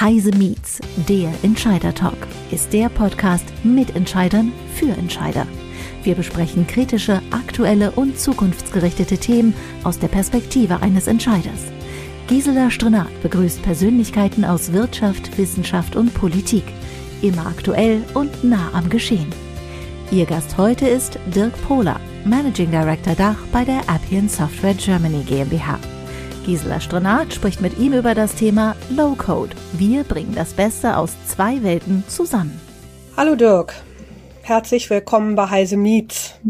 Heise 0.00 0.30
Meets, 0.30 0.78
der 1.08 1.32
Entscheider 1.42 1.92
Talk, 1.92 2.28
ist 2.52 2.72
der 2.72 2.88
Podcast 2.88 3.44
mit 3.64 3.96
Entscheidern 3.96 4.52
für 4.76 4.90
Entscheider. 4.90 5.44
Wir 6.04 6.14
besprechen 6.14 6.68
kritische, 6.68 7.20
aktuelle 7.32 7.90
und 7.90 8.16
zukunftsgerichtete 8.16 9.18
Themen 9.18 9.54
aus 9.82 9.98
der 9.98 10.06
Perspektive 10.06 10.82
eines 10.82 11.08
Entscheiders. 11.08 11.64
Gisela 12.28 12.70
Strenat 12.70 13.08
begrüßt 13.22 13.60
Persönlichkeiten 13.62 14.44
aus 14.44 14.72
Wirtschaft, 14.72 15.36
Wissenschaft 15.36 15.96
und 15.96 16.14
Politik. 16.14 16.64
Immer 17.20 17.48
aktuell 17.48 18.04
und 18.14 18.44
nah 18.44 18.70
am 18.74 18.88
Geschehen. 18.90 19.32
Ihr 20.12 20.26
Gast 20.26 20.56
heute 20.56 20.86
ist 20.86 21.18
Dirk 21.34 21.60
Pohler, 21.66 21.98
Managing 22.24 22.70
Director 22.70 23.16
Dach 23.16 23.38
bei 23.50 23.64
der 23.64 23.80
Appian 23.88 24.28
Software 24.28 24.74
Germany 24.74 25.24
GmbH. 25.24 25.80
Gisela 26.48 26.80
Strenat 26.80 27.34
spricht 27.34 27.60
mit 27.60 27.78
ihm 27.78 27.92
über 27.92 28.14
das 28.14 28.34
Thema 28.34 28.74
Low 28.88 29.14
Code. 29.18 29.54
Wir 29.74 30.02
bringen 30.02 30.34
das 30.34 30.54
Beste 30.54 30.96
aus 30.96 31.14
zwei 31.26 31.62
Welten 31.62 32.04
zusammen. 32.08 32.58
Hallo 33.18 33.34
Dirk, 33.34 33.74
herzlich 34.40 34.88
willkommen 34.88 35.34
bei 35.34 35.50
Heise 35.50 35.76
Meets. 35.76 36.40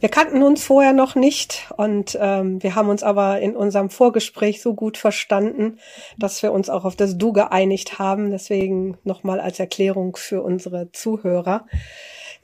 Wir 0.00 0.08
kannten 0.08 0.42
uns 0.42 0.64
vorher 0.64 0.92
noch 0.92 1.14
nicht 1.14 1.72
und 1.76 2.18
ähm, 2.20 2.60
wir 2.60 2.74
haben 2.74 2.88
uns 2.88 3.04
aber 3.04 3.38
in 3.38 3.54
unserem 3.54 3.88
Vorgespräch 3.88 4.60
so 4.60 4.74
gut 4.74 4.98
verstanden, 4.98 5.78
dass 6.18 6.42
wir 6.42 6.50
uns 6.50 6.68
auch 6.68 6.84
auf 6.84 6.96
das 6.96 7.16
Du 7.16 7.32
geeinigt 7.32 8.00
haben. 8.00 8.32
Deswegen 8.32 8.96
nochmal 9.04 9.38
als 9.38 9.60
Erklärung 9.60 10.16
für 10.16 10.42
unsere 10.42 10.90
Zuhörer. 10.90 11.66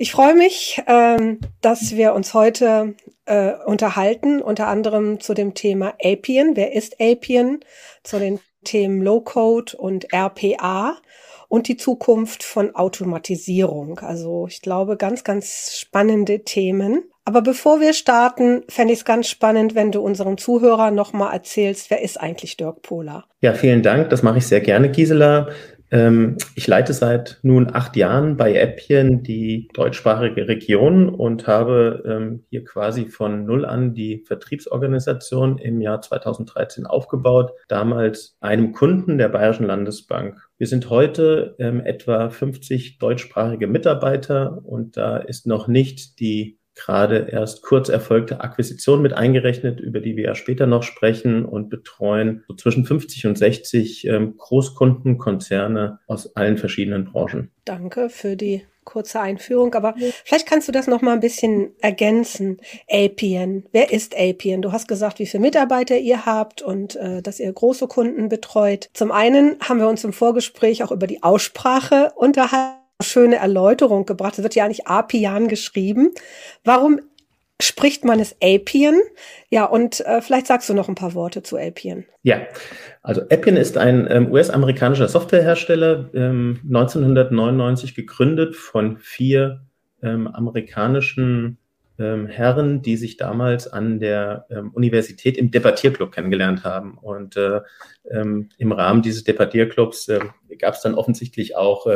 Ich 0.03 0.13
freue 0.13 0.35
mich, 0.35 0.83
ähm, 0.87 1.41
dass 1.61 1.95
wir 1.95 2.15
uns 2.15 2.33
heute 2.33 2.95
äh, 3.27 3.53
unterhalten, 3.67 4.41
unter 4.41 4.67
anderem 4.67 5.21
zu 5.21 5.35
dem 5.35 5.53
Thema 5.53 5.93
Appian. 6.03 6.57
Wer 6.57 6.75
ist 6.75 6.97
Appian? 6.99 7.61
Zu 8.03 8.19
den 8.19 8.41
Themen 8.65 9.03
Low-Code 9.03 9.77
und 9.77 10.11
RPA 10.11 10.97
und 11.49 11.69
die 11.69 11.77
Zukunft 11.77 12.45
von 12.45 12.75
Automatisierung. 12.75 13.99
Also 13.99 14.47
ich 14.49 14.63
glaube, 14.63 14.97
ganz, 14.97 15.23
ganz 15.23 15.77
spannende 15.79 16.45
Themen. 16.45 17.03
Aber 17.27 17.43
bevor 17.43 17.83
wir 17.83 17.93
starten, 17.93 18.63
fände 18.71 18.95
ich 18.95 19.01
es 19.01 19.05
ganz 19.05 19.29
spannend, 19.29 19.75
wenn 19.75 19.93
du 19.93 20.01
unseren 20.01 20.39
Zuhörern 20.39 20.95
nochmal 20.95 21.35
erzählst, 21.35 21.91
wer 21.91 22.01
ist 22.01 22.19
eigentlich 22.19 22.57
Dirk 22.57 22.81
Pohler? 22.81 23.27
Ja, 23.43 23.53
vielen 23.53 23.83
Dank. 23.83 24.09
Das 24.09 24.23
mache 24.23 24.39
ich 24.39 24.47
sehr 24.47 24.63
gerne, 24.63 24.91
Gisela. 24.91 25.51
Ähm, 25.91 26.37
ich 26.55 26.67
leite 26.67 26.93
seit 26.93 27.41
nun 27.43 27.75
acht 27.75 27.97
Jahren 27.97 28.37
bei 28.37 28.63
Appien 28.63 29.23
die 29.23 29.69
deutschsprachige 29.75 30.47
Region 30.47 31.09
und 31.09 31.47
habe 31.47 32.03
ähm, 32.07 32.45
hier 32.51 32.65
quasi 32.65 33.07
von 33.07 33.45
Null 33.45 33.65
an 33.65 33.95
die 33.95 34.23
Vertriebsorganisation 34.27 35.59
im 35.59 35.81
Jahr 35.81 36.01
2013 36.01 36.87
aufgebaut, 36.87 37.53
damals 37.69 38.37
einem 38.41 38.73
Kunden 38.73 39.19
der 39.19 39.29
Bayerischen 39.29 39.67
Landesbank. 39.67 40.49
Wir 40.59 40.67
sind 40.67 40.91
heute 40.91 41.57
ähm, 41.59 41.81
etwa 41.81 42.31
50 42.31 42.99
deutschsprachige 42.99 43.67
Mitarbeiter 43.67 44.61
und 44.65 44.97
da 44.97 45.17
ist 45.17 45.47
noch 45.47 45.67
nicht 45.67 46.21
die 46.21 46.60
gerade 46.81 47.29
erst 47.31 47.63
kurz 47.63 47.89
erfolgte 47.89 48.41
Akquisition 48.41 49.03
mit 49.03 49.13
eingerechnet, 49.13 49.81
über 49.81 50.01
die 50.01 50.17
wir 50.17 50.25
ja 50.25 50.35
später 50.35 50.67
noch 50.67 50.83
sprechen 50.83 51.45
und 51.45 51.69
betreuen 51.69 52.43
so 52.49 52.55
zwischen 52.55 52.85
50 52.85 53.27
und 53.27 53.39
60 53.39 54.07
ähm, 54.07 54.37
Großkunden, 54.37 55.19
Konzerne 55.19 55.99
aus 56.07 56.35
allen 56.37 56.57
verschiedenen 56.57 57.05
Branchen. 57.05 57.51
Danke 57.65 58.09
für 58.09 58.37
die 58.37 58.63
kurze 58.85 59.21
Einführung, 59.21 59.75
aber 59.75 59.95
vielleicht 60.25 60.49
kannst 60.49 60.67
du 60.67 60.73
das 60.73 60.87
noch 60.87 61.03
mal 61.03 61.13
ein 61.13 61.21
bisschen 61.21 61.73
ergänzen. 61.81 62.57
Apien, 62.91 63.67
wer 63.73 63.93
ist 63.93 64.17
Apien? 64.19 64.63
Du 64.63 64.73
hast 64.73 64.89
gesagt, 64.89 65.19
wie 65.19 65.27
viele 65.27 65.43
Mitarbeiter 65.43 65.99
ihr 65.99 66.25
habt 66.27 66.63
und 66.63 66.97
äh, 66.97 67.23
dass 67.23 67.39
ihr 67.39 67.53
große 67.53 67.87
Kunden 67.87 68.29
betreut. 68.29 68.89
Zum 68.95 69.13
einen 69.13 69.59
haben 69.61 69.79
wir 69.79 69.89
uns 69.89 70.03
im 70.03 70.13
Vorgespräch 70.13 70.83
auch 70.83 70.91
über 70.91 71.07
die 71.07 71.23
Aussprache 71.23 72.13
unterhalten 72.17 72.80
schöne 73.01 73.37
Erläuterung 73.37 74.07
gebracht. 74.07 74.39
Es 74.39 74.43
wird 74.43 74.55
ja 74.55 74.65
eigentlich 74.65 74.87
Apian 74.87 75.49
geschrieben. 75.49 76.11
Warum 76.65 77.01
spricht 77.61 78.05
man 78.05 78.21
es 78.21 78.37
Appian? 78.43 79.01
Ja, 79.51 79.65
und 79.65 80.01
äh, 80.07 80.21
vielleicht 80.21 80.47
sagst 80.47 80.69
du 80.69 80.75
noch 80.75 80.89
ein 80.89 80.95
paar 80.95 81.15
Worte 81.15 81.43
zu 81.43 81.57
Appian. 81.57 82.05
Ja, 82.23 82.41
also 83.03 83.23
Appian 83.23 83.57
ist 83.57 83.79
ein 83.79 84.07
ähm, 84.11 84.31
US-amerikanischer 84.31 85.09
Softwarehersteller, 85.09 86.11
ähm, 86.15 86.61
1999 86.65 87.95
gegründet 87.95 88.57
von 88.57 88.99
vier 88.99 89.63
ähm, 90.03 90.29
amerikanischen 90.29 91.59
ähm, 91.99 92.27
Herren, 92.27 92.83
die 92.83 92.97
sich 92.97 93.17
damals 93.17 93.69
an 93.69 94.01
der 94.01 94.47
ähm, 94.51 94.71
Universität 94.73 95.37
im 95.37 95.51
Debattierclub 95.51 96.13
kennengelernt 96.13 96.65
haben. 96.65 96.97
Und 96.97 97.37
äh, 97.37 97.61
ähm, 98.11 98.49
im 98.57 98.73
Rahmen 98.73 99.03
dieses 99.03 99.25
Debattierclubs 99.25 100.09
äh, 100.09 100.21
gab 100.59 100.75
es 100.75 100.81
dann 100.81 100.95
offensichtlich 100.95 101.57
auch 101.57 101.87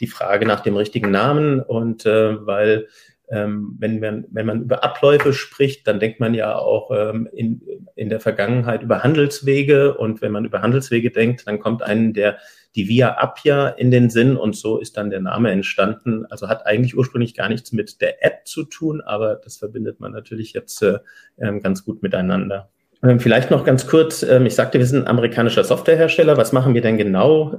die 0.00 0.06
Frage 0.06 0.46
nach 0.46 0.60
dem 0.60 0.76
richtigen 0.76 1.10
Namen 1.10 1.60
und 1.60 2.06
äh, 2.06 2.46
weil 2.46 2.88
ähm, 3.28 3.74
wenn, 3.78 3.98
man, 3.98 4.24
wenn 4.30 4.46
man 4.46 4.62
über 4.62 4.84
Abläufe 4.84 5.32
spricht, 5.32 5.86
dann 5.88 5.98
denkt 5.98 6.20
man 6.20 6.32
ja 6.34 6.56
auch 6.56 6.90
ähm, 6.94 7.28
in, 7.32 7.60
in 7.96 8.08
der 8.08 8.20
Vergangenheit 8.20 8.82
über 8.82 9.02
Handelswege 9.02 9.94
und 9.94 10.22
wenn 10.22 10.32
man 10.32 10.44
über 10.44 10.62
Handelswege 10.62 11.10
denkt, 11.10 11.46
dann 11.46 11.58
kommt 11.58 11.82
einem 11.82 12.12
der 12.12 12.38
die 12.76 12.88
Via 12.88 13.16
Appia 13.18 13.68
in 13.68 13.90
den 13.90 14.10
Sinn 14.10 14.36
und 14.36 14.54
so 14.54 14.78
ist 14.78 14.98
dann 14.98 15.10
der 15.10 15.20
Name 15.20 15.50
entstanden. 15.50 16.26
Also 16.26 16.48
hat 16.48 16.66
eigentlich 16.66 16.96
ursprünglich 16.96 17.34
gar 17.34 17.48
nichts 17.48 17.72
mit 17.72 18.02
der 18.02 18.24
App 18.24 18.46
zu 18.46 18.64
tun, 18.64 19.00
aber 19.00 19.36
das 19.36 19.56
verbindet 19.56 19.98
man 19.98 20.12
natürlich 20.12 20.52
jetzt 20.52 20.82
äh, 20.82 20.98
ähm, 21.38 21.62
ganz 21.62 21.84
gut 21.84 22.02
miteinander. 22.02 22.68
Ähm, 23.02 23.18
vielleicht 23.18 23.50
noch 23.50 23.64
ganz 23.64 23.86
kurz, 23.86 24.22
ähm, 24.22 24.44
ich 24.44 24.54
sagte, 24.54 24.78
wir 24.78 24.86
sind 24.86 25.04
ein 25.04 25.08
amerikanischer 25.08 25.64
Softwarehersteller. 25.64 26.36
Was 26.36 26.52
machen 26.52 26.74
wir 26.74 26.82
denn 26.82 26.98
genau? 26.98 27.58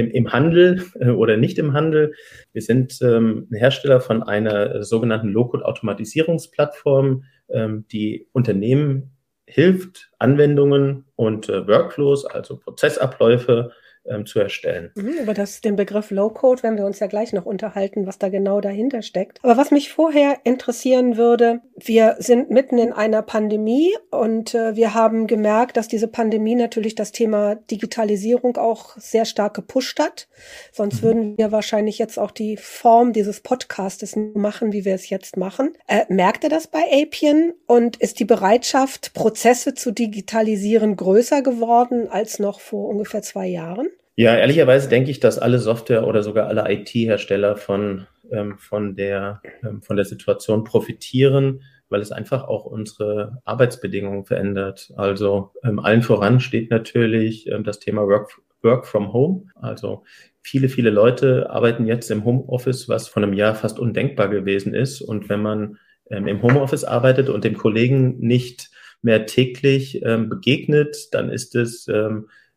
Im 0.00 0.32
Handel 0.32 0.84
äh, 1.00 1.10
oder 1.10 1.36
nicht 1.36 1.58
im 1.58 1.72
Handel. 1.72 2.14
Wir 2.52 2.62
sind 2.62 2.98
ähm, 3.02 3.48
ein 3.50 3.56
Hersteller 3.56 4.00
von 4.00 4.22
einer 4.22 4.76
äh, 4.76 4.82
sogenannten 4.82 5.28
Low-Code-Automatisierungsplattform, 5.28 7.24
ähm, 7.48 7.86
die 7.90 8.28
Unternehmen 8.32 9.16
hilft, 9.46 10.10
Anwendungen 10.18 11.04
und 11.14 11.48
äh, 11.48 11.66
Workflows, 11.66 12.26
also 12.26 12.56
Prozessabläufe 12.58 13.72
ähm, 14.08 14.26
zu 14.26 14.40
erstellen. 14.40 14.90
Mhm, 14.94 15.18
über 15.22 15.34
das, 15.34 15.60
den 15.60 15.76
Begriff 15.76 16.10
Low-Code 16.10 16.62
werden 16.62 16.78
wir 16.78 16.86
uns 16.86 17.00
ja 17.00 17.06
gleich 17.06 17.32
noch 17.32 17.46
unterhalten, 17.46 18.06
was 18.06 18.18
da 18.18 18.28
genau 18.28 18.60
dahinter 18.60 19.02
steckt. 19.02 19.38
Aber 19.42 19.56
was 19.56 19.70
mich 19.70 19.92
vorher 19.92 20.38
interessieren 20.44 21.16
würde, 21.16 21.60
wir 21.76 22.16
sind 22.18 22.50
mitten 22.50 22.78
in 22.78 22.92
einer 22.92 23.22
Pandemie 23.22 23.94
und 24.10 24.54
äh, 24.54 24.76
wir 24.76 24.94
haben 24.94 25.26
gemerkt, 25.26 25.76
dass 25.76 25.88
diese 25.88 26.08
Pandemie 26.08 26.54
natürlich 26.54 26.94
das 26.94 27.12
Thema 27.12 27.54
Digitalisierung 27.54 28.56
auch 28.56 28.96
sehr 28.96 29.24
stark 29.24 29.54
gepusht 29.54 29.98
hat. 29.98 30.28
Sonst 30.72 31.02
mhm. 31.02 31.06
würden 31.06 31.38
wir 31.38 31.52
wahrscheinlich 31.52 31.98
jetzt 31.98 32.18
auch 32.18 32.30
die 32.30 32.56
Form 32.56 33.12
dieses 33.12 33.40
Podcastes 33.40 34.16
machen, 34.34 34.72
wie 34.72 34.84
wir 34.84 34.94
es 34.94 35.08
jetzt 35.08 35.36
machen. 35.36 35.72
Äh, 35.86 36.04
merkt 36.08 36.44
ihr 36.44 36.50
das 36.50 36.66
bei 36.66 36.82
Apien 36.92 37.54
und 37.66 37.96
ist 37.96 38.20
die 38.20 38.24
Bereitschaft, 38.24 39.14
Prozesse 39.14 39.74
zu 39.74 39.90
digitalisieren, 39.90 40.96
größer 40.96 41.42
geworden 41.42 42.08
als 42.08 42.38
noch 42.38 42.60
vor 42.60 42.88
ungefähr 42.88 43.22
zwei 43.22 43.46
Jahren? 43.46 43.88
Ja, 44.18 44.34
ehrlicherweise 44.34 44.88
denke 44.88 45.10
ich, 45.10 45.20
dass 45.20 45.38
alle 45.38 45.58
Software 45.58 46.06
oder 46.06 46.22
sogar 46.22 46.46
alle 46.46 46.64
IT-Hersteller 46.72 47.56
von, 47.56 48.06
ähm, 48.30 48.56
von, 48.56 48.96
der, 48.96 49.42
ähm, 49.62 49.82
von 49.82 49.96
der 49.96 50.06
Situation 50.06 50.64
profitieren, 50.64 51.62
weil 51.90 52.00
es 52.00 52.12
einfach 52.12 52.44
auch 52.44 52.64
unsere 52.64 53.42
Arbeitsbedingungen 53.44 54.24
verändert. 54.24 54.90
Also 54.96 55.52
ähm, 55.62 55.78
allen 55.78 56.00
voran 56.00 56.40
steht 56.40 56.70
natürlich 56.70 57.46
ähm, 57.48 57.62
das 57.62 57.78
Thema 57.78 58.08
Work, 58.08 58.40
Work 58.62 58.86
from 58.86 59.12
Home. 59.12 59.48
Also 59.54 60.04
viele, 60.40 60.70
viele 60.70 60.88
Leute 60.88 61.50
arbeiten 61.50 61.84
jetzt 61.84 62.10
im 62.10 62.24
Homeoffice, 62.24 62.88
was 62.88 63.08
vor 63.08 63.22
einem 63.22 63.34
Jahr 63.34 63.54
fast 63.54 63.78
undenkbar 63.78 64.28
gewesen 64.28 64.72
ist. 64.72 65.02
Und 65.02 65.28
wenn 65.28 65.42
man 65.42 65.76
ähm, 66.10 66.26
im 66.26 66.40
Homeoffice 66.40 66.84
arbeitet 66.84 67.28
und 67.28 67.44
dem 67.44 67.58
Kollegen 67.58 68.18
nicht 68.18 68.70
mehr 69.02 69.26
täglich 69.26 70.02
ähm, 70.02 70.30
begegnet, 70.30 71.08
dann 71.12 71.28
ist 71.28 71.54
es 71.54 71.86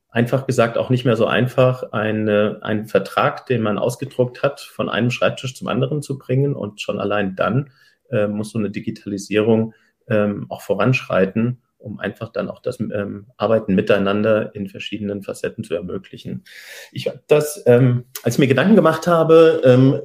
einfach 0.10 0.48
gesagt 0.48 0.78
auch 0.78 0.90
nicht 0.90 1.06
mehr 1.06 1.16
so 1.16 1.26
einfach, 1.26 1.92
eine, 1.92 2.60
einen 2.62 2.88
Vertrag, 2.88 3.46
den 3.46 3.62
man 3.62 3.78
ausgedruckt 3.78 4.42
hat, 4.44 4.60
von 4.60 4.90
einem 4.90 5.12
Schreibtisch 5.12 5.56
zum 5.56 5.68
anderen 5.68 6.02
zu 6.02 6.18
bringen. 6.18 6.56
Und 6.56 6.82
schon 6.82 7.00
allein 7.00 7.36
dann 7.36 7.72
äh, 8.10 8.28
muss 8.28 8.52
so 8.52 8.60
eine 8.60 8.72
Digitalisierung 8.72 9.74
ähm, 10.08 10.48
auch 10.50 10.62
voranschreiten 10.62 11.62
um 11.80 12.00
einfach 12.00 12.30
dann 12.30 12.50
auch 12.50 12.62
das 12.62 12.80
ähm, 12.80 13.28
Arbeiten 13.38 13.74
miteinander 13.74 14.54
in 14.54 14.68
verschiedenen 14.68 15.24
Facetten 15.24 15.64
zu 15.64 15.74
ermöglichen. 15.74 16.44
Ich 16.92 17.10
das, 17.28 17.64
ähm, 17.66 18.06
als 18.24 18.36
ich 18.36 18.40
mir 18.40 18.48
Gedanken 18.48 18.76
gemacht 18.76 19.08
habe, 19.08 19.62
ähm, 19.64 20.00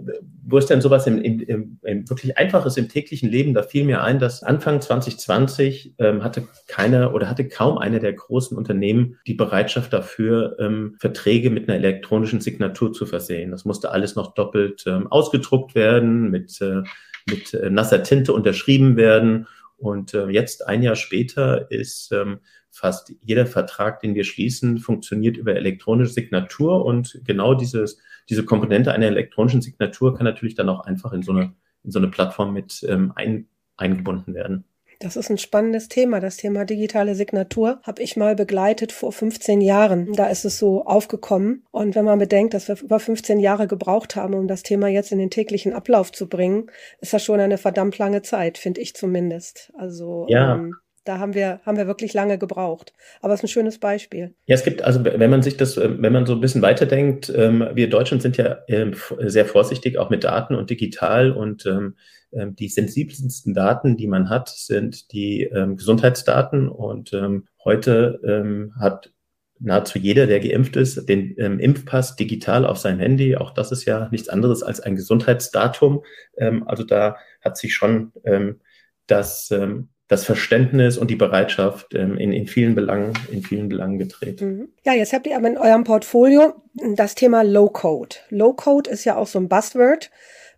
wo 0.47 0.59
ist 0.59 0.71
denn 0.71 0.81
sowas 0.81 1.07
im, 1.07 1.21
im, 1.21 1.79
im, 1.83 2.09
wirklich 2.09 2.37
einfaches 2.37 2.77
im 2.77 2.89
täglichen 2.89 3.31
Leben, 3.31 3.55
da 3.55 3.63
fiel 3.63 3.85
mir 3.85 4.03
ein, 4.03 4.19
dass 4.19 4.43
Anfang 4.43 4.81
2020 4.81 5.95
ähm, 5.99 6.23
hatte 6.23 6.47
keine 6.69 7.13
oder 7.13 7.29
hatte 7.29 7.49
kaum 7.49 7.79
eine 7.79 7.99
der 7.99 8.13
großen 8.13 8.57
Unternehmen 8.57 9.19
die 9.27 9.35
Bereitschaft 9.35 9.93
dafür, 9.93 10.57
ähm, 10.61 10.97
Verträge 10.99 11.51
mit 11.51 11.69
einer 11.69 11.79
elektronischen 11.79 12.41
Signatur 12.41 12.93
zu 12.93 13.07
versehen. 13.07 13.51
Das 13.51 13.65
musste 13.65 13.91
alles 13.91 14.17
noch 14.17 14.35
doppelt 14.35 14.85
ähm, 14.87 15.11
ausgedruckt 15.11 15.75
werden, 15.75 16.31
mit, 16.31 16.61
äh, 16.61 16.83
mit 17.29 17.55
äh, 17.55 17.71
nasser 17.71 18.03
Tinte 18.03 18.33
unterschrieben 18.33 18.97
werden 18.97 19.47
und 19.77 20.15
äh, 20.15 20.29
jetzt, 20.29 20.67
ein 20.67 20.83
Jahr 20.83 20.97
später, 20.97 21.71
ist 21.71 22.13
ähm, 22.13 22.41
fast 22.71 23.13
jeder 23.21 23.47
Vertrag, 23.47 24.01
den 24.01 24.15
wir 24.15 24.25
schließen, 24.25 24.79
funktioniert 24.79 25.37
über 25.37 25.55
elektronische 25.55 26.13
Signatur 26.13 26.85
und 26.85 27.21
genau 27.25 27.55
dieses, 27.55 27.99
diese 28.29 28.45
Komponente 28.45 28.93
einer 28.93 29.07
elektronischen 29.07 29.63
Signatur 29.63 30.15
kann 30.17 30.25
natürlich 30.25 30.55
dann 30.55 30.69
auch 30.69 30.81
einfach 30.81 31.13
in 31.13 31.23
so 31.23 31.33
eine, 31.33 31.55
in 31.85 31.91
so 31.91 31.99
eine 31.99 32.09
Plattform 32.09 32.53
mit 32.53 32.85
ähm, 32.89 33.13
ein, 33.15 33.49
eingebunden 33.77 34.35
werden. 34.35 34.65
Das 35.01 35.17
ist 35.17 35.31
ein 35.31 35.39
spannendes 35.39 35.89
Thema. 35.89 36.21
Das 36.21 36.37
Thema 36.37 36.65
digitale 36.65 37.15
Signatur 37.15 37.81
habe 37.83 38.03
ich 38.03 38.17
mal 38.17 38.35
begleitet 38.35 38.93
vor 38.93 39.13
15 39.13 39.61
Jahren. 39.61 40.13
Da 40.13 40.27
ist 40.27 40.45
es 40.45 40.59
so 40.59 40.85
aufgekommen. 40.85 41.65
Und 41.71 41.95
wenn 41.95 42.05
man 42.05 42.19
bedenkt, 42.19 42.55
dass 42.55 42.69
wir 42.69 42.81
über 42.81 43.01
15 43.01 43.41
Jahre 43.41 43.67
gebraucht 43.67 44.17
haben, 44.17 44.35
um 44.35 44.47
das 44.49 44.63
Thema 44.63 44.89
jetzt 44.89 45.13
in 45.13 45.19
den 45.19 45.31
täglichen 45.31 45.73
Ablauf 45.73 46.13
zu 46.13 46.29
bringen, 46.29 46.71
ist 47.01 47.13
das 47.13 47.25
schon 47.25 47.41
eine 47.41 47.59
verdammt 47.59 47.99
lange 47.99 48.23
Zeit, 48.23 48.59
finde 48.59 48.81
ich 48.81 48.95
zumindest. 48.95 49.73
Also 49.77 50.27
ja. 50.29 50.55
ähm, 50.55 50.75
da 51.05 51.19
haben 51.19 51.35
wir, 51.35 51.61
haben 51.65 51.77
wir 51.77 51.87
wirklich 51.87 52.15
lange 52.15 52.39
gebraucht. 52.39 52.93
Aber 53.21 53.35
es 53.35 53.41
ist 53.41 53.45
ein 53.45 53.49
schönes 53.49 53.79
Beispiel. 53.79 54.35
Ja, 54.47 54.55
es 54.55 54.65
gibt, 54.65 54.83
also 54.83 55.05
wenn 55.05 55.31
man 55.31 55.43
sich 55.43 55.57
das, 55.57 55.77
wenn 55.77 56.13
man 56.13 56.27
so 56.27 56.35
ein 56.35 56.41
bisschen 56.41 56.63
weiterdenkt, 56.63 57.33
ähm, 57.35 57.69
wir 57.75 57.91
Deutschen 57.91 58.21
sind 58.21 58.37
ja 58.37 58.59
ähm, 58.69 58.95
sehr 59.19 59.47
vorsichtig 59.47 59.99
auch 59.99 60.11
mit 60.11 60.25
Daten 60.25 60.55
und 60.55 60.71
digital 60.71 61.33
und 61.33 61.67
ähm, 61.67 61.97
ähm, 62.33 62.57
die 62.57 62.69
sensibelsten 62.69 63.55
Daten, 63.55 63.97
die 63.97 64.07
man 64.07 64.29
hat, 64.29 64.49
sind 64.49 65.13
die 65.13 65.43
ähm, 65.43 65.77
Gesundheitsdaten. 65.77 66.69
Und 66.69 67.13
ähm, 67.13 67.47
heute 67.65 68.21
ähm, 68.27 68.73
hat 68.79 69.13
nahezu 69.61 69.99
jeder, 69.99 70.27
der 70.27 70.41
geimpft 70.41 70.77
ist, 70.77 71.09
den 71.09 71.35
ähm, 71.39 71.59
Impfpass 71.59 72.17
digital 72.17 72.67
auf 72.67 72.79
seinem 72.79 73.01
Handy. 73.01 73.37
Auch 73.37 73.53
das 73.53 73.73
ist 73.73 73.85
ja 73.85 74.09
nichts 74.11 74.29
anderes 74.29 74.63
als 74.63 74.81
ein 74.81 74.97
Gesundheitsdatum. 74.97 76.03
Ähm, 76.37 76.67
also 76.67 76.83
da 76.83 77.17
hat 77.41 77.57
sich 77.57 77.75
schon 77.75 78.13
ähm, 78.25 78.61
das, 79.07 79.51
ähm, 79.51 79.91
das 80.09 80.25
Verständnis 80.25 80.99
und 80.99 81.11
die 81.11 81.17
Bereitschaft 81.17 81.95
ähm, 81.95 82.19
in, 82.19 82.33
in 82.33 82.47
vielen 82.47 82.75
Belangen, 82.75 83.15
in 83.33 83.43
vielen 83.43 83.69
Belangen 83.69 83.99
gedreht. 83.99 84.41
Mhm. 84.41 84.69
Ja, 84.85 84.93
jetzt 84.93 85.13
habt 85.13 85.27
ihr 85.27 85.37
aber 85.37 85.49
in 85.49 85.59
eurem 85.59 85.85
Portfolio 85.85 86.55
das 86.95 87.15
Thema 87.15 87.43
Low 87.43 87.71
Code. 87.71 88.17
Low 88.29 88.53
Code 88.53 88.91
ist 88.91 89.05
ja 89.05 89.17
auch 89.17 89.27
so 89.27 89.39
ein 89.39 89.49
Buzzword 89.49 90.11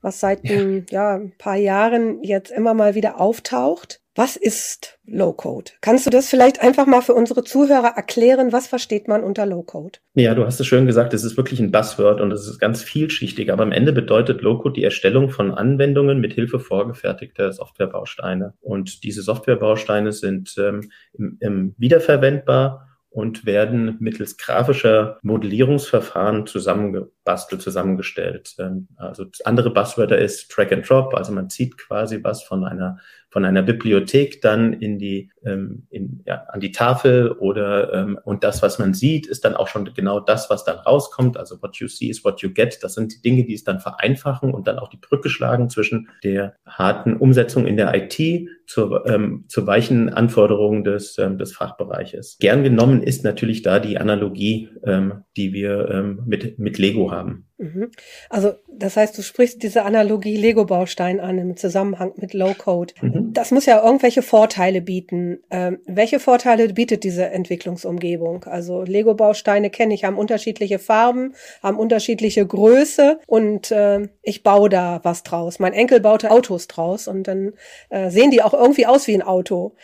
was 0.06 0.20
seit 0.20 0.48
ja. 0.48 0.58
Ein, 0.58 0.86
ja, 0.90 1.14
ein 1.16 1.32
paar 1.36 1.56
Jahren 1.56 2.22
jetzt 2.22 2.50
immer 2.50 2.74
mal 2.74 2.94
wieder 2.94 3.20
auftaucht. 3.20 4.00
Was 4.18 4.36
ist 4.36 4.98
Low-Code? 5.04 5.72
Kannst 5.82 6.06
du 6.06 6.10
das 6.10 6.30
vielleicht 6.30 6.62
einfach 6.62 6.86
mal 6.86 7.02
für 7.02 7.12
unsere 7.12 7.44
Zuhörer 7.44 7.92
erklären? 7.96 8.50
Was 8.50 8.66
versteht 8.66 9.08
man 9.08 9.22
unter 9.22 9.44
Low-Code? 9.44 9.98
Ja, 10.14 10.34
du 10.34 10.46
hast 10.46 10.58
es 10.58 10.66
schön 10.66 10.86
gesagt, 10.86 11.12
es 11.12 11.22
ist 11.22 11.36
wirklich 11.36 11.60
ein 11.60 11.70
Buzzword 11.70 12.22
und 12.22 12.32
es 12.32 12.48
ist 12.48 12.58
ganz 12.58 12.82
vielschichtig. 12.82 13.52
Aber 13.52 13.62
am 13.62 13.72
Ende 13.72 13.92
bedeutet 13.92 14.40
Low-Code 14.40 14.72
die 14.72 14.84
Erstellung 14.84 15.28
von 15.28 15.52
Anwendungen 15.52 16.18
mit 16.18 16.32
Hilfe 16.32 16.58
vorgefertigter 16.58 17.52
Softwarebausteine. 17.52 18.54
Und 18.62 19.04
diese 19.04 19.20
Softwarebausteine 19.20 20.12
sind 20.12 20.54
ähm, 20.56 20.90
im, 21.12 21.36
im 21.40 21.74
wiederverwendbar 21.76 22.86
und 23.16 23.46
werden 23.46 23.96
mittels 23.98 24.36
grafischer 24.36 25.18
Modellierungsverfahren 25.22 26.46
zusammengebastelt, 26.46 27.62
zusammengestellt. 27.62 28.54
Ähm, 28.58 28.88
also 28.96 29.24
andere 29.44 29.72
Buzzwörter 29.72 30.18
ist 30.18 30.50
Track 30.50 30.70
and 30.72 30.86
Drop, 30.86 31.14
also 31.14 31.32
man 31.32 31.48
zieht 31.48 31.78
quasi 31.78 32.22
was 32.22 32.42
von 32.42 32.62
einer 32.64 32.98
von 33.36 33.44
einer 33.44 33.60
Bibliothek 33.60 34.40
dann 34.40 34.72
in 34.72 34.98
die, 34.98 35.30
ähm, 35.44 35.86
in, 35.90 36.22
ja, 36.24 36.44
an 36.48 36.58
die 36.58 36.72
Tafel 36.72 37.32
oder 37.32 37.92
ähm, 37.92 38.18
und 38.24 38.42
das, 38.42 38.62
was 38.62 38.78
man 38.78 38.94
sieht, 38.94 39.26
ist 39.26 39.44
dann 39.44 39.54
auch 39.54 39.68
schon 39.68 39.92
genau 39.92 40.20
das, 40.20 40.48
was 40.48 40.64
dann 40.64 40.78
rauskommt. 40.78 41.36
Also 41.36 41.60
what 41.60 41.76
you 41.76 41.86
see 41.86 42.06
is 42.06 42.24
what 42.24 42.40
you 42.40 42.48
get. 42.48 42.78
Das 42.82 42.94
sind 42.94 43.12
die 43.12 43.20
Dinge, 43.20 43.44
die 43.44 43.52
es 43.52 43.62
dann 43.62 43.78
vereinfachen 43.78 44.54
und 44.54 44.66
dann 44.66 44.78
auch 44.78 44.88
die 44.88 44.96
Brücke 44.96 45.28
schlagen 45.28 45.68
zwischen 45.68 46.08
der 46.24 46.54
harten 46.64 47.18
Umsetzung 47.18 47.66
in 47.66 47.76
der 47.76 47.92
IT 47.94 48.48
zur, 48.66 49.04
ähm, 49.06 49.44
zur 49.48 49.66
weichen 49.66 50.08
Anforderungen 50.08 50.82
des, 50.82 51.18
ähm, 51.18 51.36
des 51.36 51.54
Fachbereiches. 51.54 52.38
Gern 52.40 52.62
genommen 52.62 53.02
ist 53.02 53.22
natürlich 53.22 53.60
da 53.60 53.80
die 53.80 53.98
Analogie, 53.98 54.70
ähm, 54.82 55.24
die 55.36 55.52
wir 55.52 55.90
ähm, 55.90 56.22
mit, 56.24 56.58
mit 56.58 56.78
Lego 56.78 57.12
haben. 57.12 57.44
Mhm. 57.58 57.90
Also 58.28 58.52
das 58.68 58.96
heißt, 58.96 59.16
du 59.16 59.22
sprichst 59.22 59.62
diese 59.62 59.84
Analogie 59.84 60.36
Lego-Baustein 60.36 61.20
an 61.20 61.38
im 61.38 61.56
Zusammenhang 61.56 62.12
mit 62.16 62.34
Low-Code. 62.34 62.94
Mhm. 63.00 63.32
Das 63.32 63.50
muss 63.50 63.64
ja 63.64 63.82
irgendwelche 63.82 64.22
Vorteile 64.22 64.82
bieten. 64.82 65.38
Ähm, 65.50 65.78
welche 65.86 66.20
Vorteile 66.20 66.68
bietet 66.68 67.04
diese 67.04 67.26
Entwicklungsumgebung? 67.26 68.44
Also 68.44 68.82
Lego-Bausteine 68.82 69.70
kenne 69.70 69.94
ich, 69.94 70.04
haben 70.04 70.18
unterschiedliche 70.18 70.78
Farben, 70.78 71.34
haben 71.62 71.78
unterschiedliche 71.78 72.46
Größe 72.46 73.20
und 73.26 73.70
äh, 73.70 74.08
ich 74.22 74.42
baue 74.42 74.68
da 74.68 75.00
was 75.02 75.22
draus. 75.22 75.58
Mein 75.58 75.72
Enkel 75.72 76.00
baute 76.00 76.30
Autos 76.30 76.66
draus 76.66 77.08
und 77.08 77.26
dann 77.26 77.54
äh, 77.88 78.10
sehen 78.10 78.30
die 78.30 78.42
auch 78.42 78.52
irgendwie 78.54 78.86
aus 78.86 79.06
wie 79.06 79.14
ein 79.14 79.22
Auto. 79.22 79.74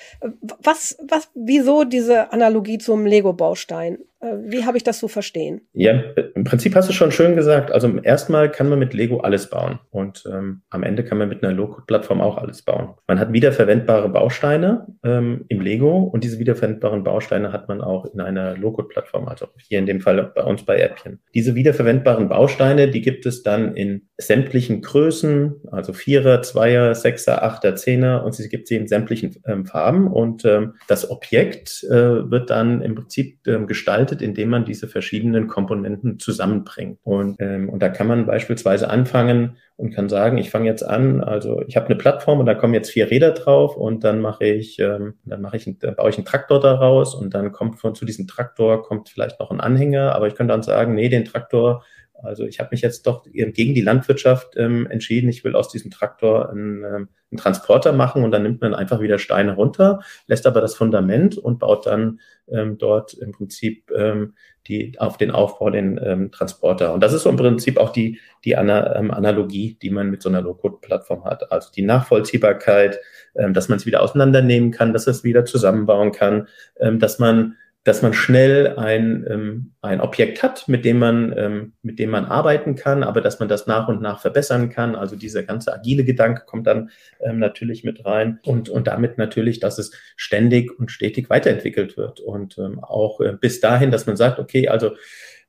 Was, 0.62 0.98
was, 1.08 1.30
wieso 1.34 1.84
diese 1.84 2.32
Analogie 2.32 2.78
zum 2.78 3.06
Lego-Baustein? 3.06 3.98
Äh, 4.22 4.36
wie 4.44 4.64
habe 4.64 4.76
ich 4.76 4.84
das 4.84 4.98
zu 4.98 5.08
verstehen? 5.08 5.62
Ja, 5.72 6.00
im 6.34 6.44
Prinzip 6.44 6.74
hast 6.74 6.88
du 6.88 6.92
schon 6.92 7.10
schön 7.10 7.34
gesagt. 7.34 7.72
Also 7.72 7.98
erstmal 7.98 8.50
kann 8.50 8.68
man 8.68 8.78
mit 8.78 8.94
Lego 8.94 9.18
alles 9.18 9.50
bauen 9.50 9.80
und 9.90 10.24
ähm, 10.32 10.62
am 10.70 10.82
Ende 10.84 11.04
kann 11.04 11.18
man 11.18 11.28
mit 11.28 11.42
einer 11.42 11.52
Low-Code-Plattform 11.52 12.20
auch 12.20 12.38
alles 12.38 12.62
bauen. 12.62 12.94
Man 13.08 13.18
hat 13.18 13.32
wiederverwendbare 13.32 14.08
Bausteine 14.08 14.86
ähm, 15.02 15.44
im 15.48 15.60
Lego 15.60 15.98
und 15.98 16.24
diese 16.24 16.38
wiederverwendbaren 16.38 17.02
Bausteine 17.02 17.52
hat 17.52 17.68
man 17.68 17.80
auch 17.80 18.06
in 18.06 18.20
einer 18.20 18.56
Low-Code-Plattform, 18.56 19.26
also 19.26 19.48
hier 19.58 19.80
in 19.80 19.86
dem 19.86 20.00
Fall 20.00 20.32
bei 20.34 20.44
uns 20.44 20.64
bei 20.64 20.82
Appchen. 20.82 21.20
Diese 21.34 21.54
wiederverwendbaren 21.54 22.28
Bausteine, 22.28 22.88
die 22.88 23.02
gibt 23.02 23.26
es 23.26 23.42
dann 23.42 23.74
in 23.74 24.08
sämtlichen 24.26 24.80
Größen, 24.80 25.56
also 25.70 25.92
Vierer, 25.92 26.42
Zweier, 26.42 26.94
Sechser, 26.94 27.42
Achter, 27.42 27.76
Zehner 27.76 28.24
und 28.24 28.34
sie 28.34 28.48
gibt 28.48 28.68
sie 28.68 28.76
in 28.76 28.88
sämtlichen 28.88 29.36
ähm, 29.46 29.66
Farben 29.66 30.06
und 30.06 30.44
ähm, 30.44 30.74
das 30.88 31.10
Objekt 31.10 31.84
äh, 31.84 32.30
wird 32.30 32.50
dann 32.50 32.80
im 32.82 32.94
Prinzip 32.94 33.46
ähm, 33.46 33.66
gestaltet 33.66 34.22
indem 34.22 34.48
man 34.48 34.64
diese 34.64 34.88
verschiedenen 34.88 35.48
Komponenten 35.48 36.18
zusammenbringt. 36.18 36.98
Und, 37.02 37.36
ähm, 37.40 37.68
und 37.68 37.82
da 37.82 37.88
kann 37.88 38.06
man 38.06 38.26
beispielsweise 38.26 38.88
anfangen 38.88 39.56
und 39.76 39.92
kann 39.92 40.08
sagen, 40.08 40.38
ich 40.38 40.50
fange 40.50 40.66
jetzt 40.66 40.82
an, 40.82 41.22
also 41.22 41.62
ich 41.66 41.76
habe 41.76 41.86
eine 41.86 41.96
Plattform 41.96 42.38
und 42.38 42.46
da 42.46 42.54
kommen 42.54 42.74
jetzt 42.74 42.90
vier 42.90 43.10
Räder 43.10 43.32
drauf 43.32 43.76
und 43.76 44.04
dann 44.04 44.20
mache 44.20 44.44
ich, 44.46 44.78
ähm, 44.78 45.14
dann 45.24 45.42
mache 45.42 45.56
ich, 45.56 45.78
dann 45.78 45.96
baue 45.96 46.10
ich 46.10 46.16
einen 46.16 46.24
Traktor 46.24 46.60
daraus 46.60 47.14
und 47.14 47.34
dann 47.34 47.52
kommt 47.52 47.80
von 47.80 47.94
zu 47.94 48.04
diesem 48.04 48.26
Traktor 48.26 48.82
kommt 48.82 49.08
vielleicht 49.08 49.40
noch 49.40 49.50
ein 49.50 49.60
Anhänger, 49.60 50.14
aber 50.14 50.28
ich 50.28 50.34
könnte 50.34 50.52
dann 50.52 50.62
sagen, 50.62 50.94
nee, 50.94 51.08
den 51.08 51.24
Traktor 51.24 51.84
also 52.22 52.44
ich 52.44 52.60
habe 52.60 52.70
mich 52.72 52.80
jetzt 52.80 53.06
doch 53.06 53.24
gegen 53.24 53.74
die 53.74 53.80
Landwirtschaft 53.80 54.54
ähm, 54.56 54.86
entschieden. 54.86 55.28
Ich 55.28 55.44
will 55.44 55.56
aus 55.56 55.68
diesem 55.68 55.90
Traktor 55.90 56.50
einen, 56.50 56.84
ähm, 56.84 57.08
einen 57.30 57.38
Transporter 57.38 57.92
machen 57.92 58.24
und 58.24 58.30
dann 58.30 58.42
nimmt 58.42 58.60
man 58.60 58.74
einfach 58.74 59.00
wieder 59.00 59.18
Steine 59.18 59.54
runter, 59.54 60.00
lässt 60.26 60.46
aber 60.46 60.60
das 60.60 60.74
Fundament 60.74 61.36
und 61.36 61.58
baut 61.58 61.86
dann 61.86 62.20
ähm, 62.48 62.78
dort 62.78 63.14
im 63.14 63.32
Prinzip 63.32 63.90
ähm, 63.90 64.34
die 64.68 64.98
auf 64.98 65.16
den 65.16 65.30
Aufbau 65.30 65.70
den 65.70 66.00
ähm, 66.02 66.30
Transporter. 66.30 66.94
Und 66.94 67.02
das 67.02 67.12
ist 67.12 67.22
so 67.22 67.30
im 67.30 67.36
Prinzip 67.36 67.78
auch 67.78 67.90
die, 67.90 68.20
die 68.44 68.56
Ana 68.56 68.94
ähm, 68.96 69.10
Analogie, 69.10 69.76
die 69.80 69.90
man 69.90 70.10
mit 70.10 70.22
so 70.22 70.28
einer 70.28 70.40
Low-Code-Plattform 70.40 71.24
hat. 71.24 71.50
Also 71.50 71.70
die 71.72 71.82
Nachvollziehbarkeit, 71.82 73.00
ähm, 73.34 73.54
dass 73.54 73.68
man 73.68 73.78
es 73.78 73.86
wieder 73.86 74.02
auseinandernehmen 74.02 74.70
kann, 74.70 74.92
dass 74.92 75.06
es 75.06 75.24
wieder 75.24 75.44
zusammenbauen 75.44 76.12
kann, 76.12 76.48
ähm, 76.78 77.00
dass 77.00 77.18
man 77.18 77.56
dass 77.84 78.00
man 78.00 78.14
schnell 78.14 78.76
ein, 78.76 79.26
ähm, 79.28 79.72
ein 79.80 80.00
Objekt 80.00 80.42
hat, 80.42 80.68
mit 80.68 80.84
dem 80.84 81.00
man, 81.00 81.34
ähm, 81.36 81.72
mit 81.82 81.98
dem 81.98 82.10
man 82.10 82.26
arbeiten 82.26 82.76
kann, 82.76 83.02
aber 83.02 83.20
dass 83.20 83.40
man 83.40 83.48
das 83.48 83.66
nach 83.66 83.88
und 83.88 84.00
nach 84.00 84.20
verbessern 84.20 84.70
kann. 84.70 84.94
Also 84.94 85.16
dieser 85.16 85.42
ganze 85.42 85.72
agile 85.72 86.04
Gedanke 86.04 86.44
kommt 86.46 86.68
dann 86.68 86.90
ähm, 87.20 87.40
natürlich 87.40 87.82
mit 87.82 88.04
rein 88.04 88.38
und, 88.46 88.68
und 88.68 88.86
damit 88.86 89.18
natürlich, 89.18 89.58
dass 89.58 89.78
es 89.78 89.90
ständig 90.16 90.78
und 90.78 90.92
stetig 90.92 91.28
weiterentwickelt 91.28 91.96
wird 91.96 92.20
und 92.20 92.56
ähm, 92.58 92.78
auch 92.82 93.20
äh, 93.20 93.32
bis 93.32 93.60
dahin, 93.60 93.90
dass 93.90 94.06
man 94.06 94.16
sagt, 94.16 94.38
okay, 94.38 94.68
also 94.68 94.92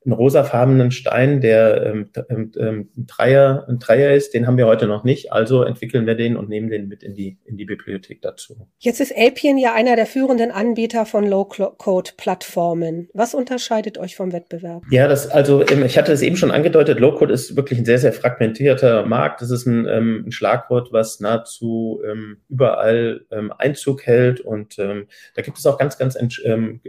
einen 0.05 0.13
rosafarbenen 0.13 0.91
Stein, 0.91 1.41
der 1.41 1.85
ähm, 1.85 2.09
ähm, 2.29 2.51
ähm, 2.57 2.89
ein, 2.97 3.05
Dreier, 3.07 3.65
ein 3.67 3.79
Dreier 3.79 4.13
ist, 4.13 4.33
den 4.33 4.47
haben 4.47 4.57
wir 4.57 4.67
heute 4.67 4.87
noch 4.87 5.03
nicht. 5.03 5.31
Also 5.31 5.63
entwickeln 5.63 6.05
wir 6.05 6.15
den 6.15 6.35
und 6.35 6.49
nehmen 6.49 6.69
den 6.69 6.87
mit 6.87 7.03
in 7.03 7.13
die, 7.13 7.37
in 7.45 7.57
die 7.57 7.65
Bibliothek 7.65 8.21
dazu. 8.21 8.67
Jetzt 8.79 8.99
ist 8.99 9.13
Appian 9.15 9.57
ja 9.57 9.73
einer 9.73 9.95
der 9.95 10.05
führenden 10.05 10.51
Anbieter 10.51 11.05
von 11.05 11.25
Low-Code-Plattformen. 11.25 13.09
Was 13.13 13.33
unterscheidet 13.33 13.97
euch 13.97 14.15
vom 14.15 14.33
Wettbewerb? 14.33 14.83
Ja, 14.89 15.07
das, 15.07 15.29
also 15.29 15.65
ähm, 15.67 15.83
ich 15.85 15.97
hatte 15.97 16.11
es 16.11 16.21
eben 16.21 16.35
schon 16.35 16.51
angedeutet, 16.51 16.99
Low-Code 16.99 17.33
ist 17.33 17.55
wirklich 17.55 17.79
ein 17.79 17.85
sehr, 17.85 17.99
sehr 17.99 18.13
fragmentierter 18.13 19.05
Markt. 19.05 19.41
Das 19.41 19.51
ist 19.51 19.65
ein, 19.65 19.87
ähm, 19.87 20.23
ein 20.27 20.31
Schlagwort, 20.31 20.91
was 20.91 21.19
nahezu 21.19 22.01
ähm, 22.05 22.37
überall 22.49 23.21
Einzug 23.57 24.05
hält. 24.05 24.41
Und 24.41 24.77
da 24.77 25.41
gibt 25.41 25.57
es 25.57 25.65
auch 25.65 25.77
ganz, 25.77 25.97
ganz 25.97 26.17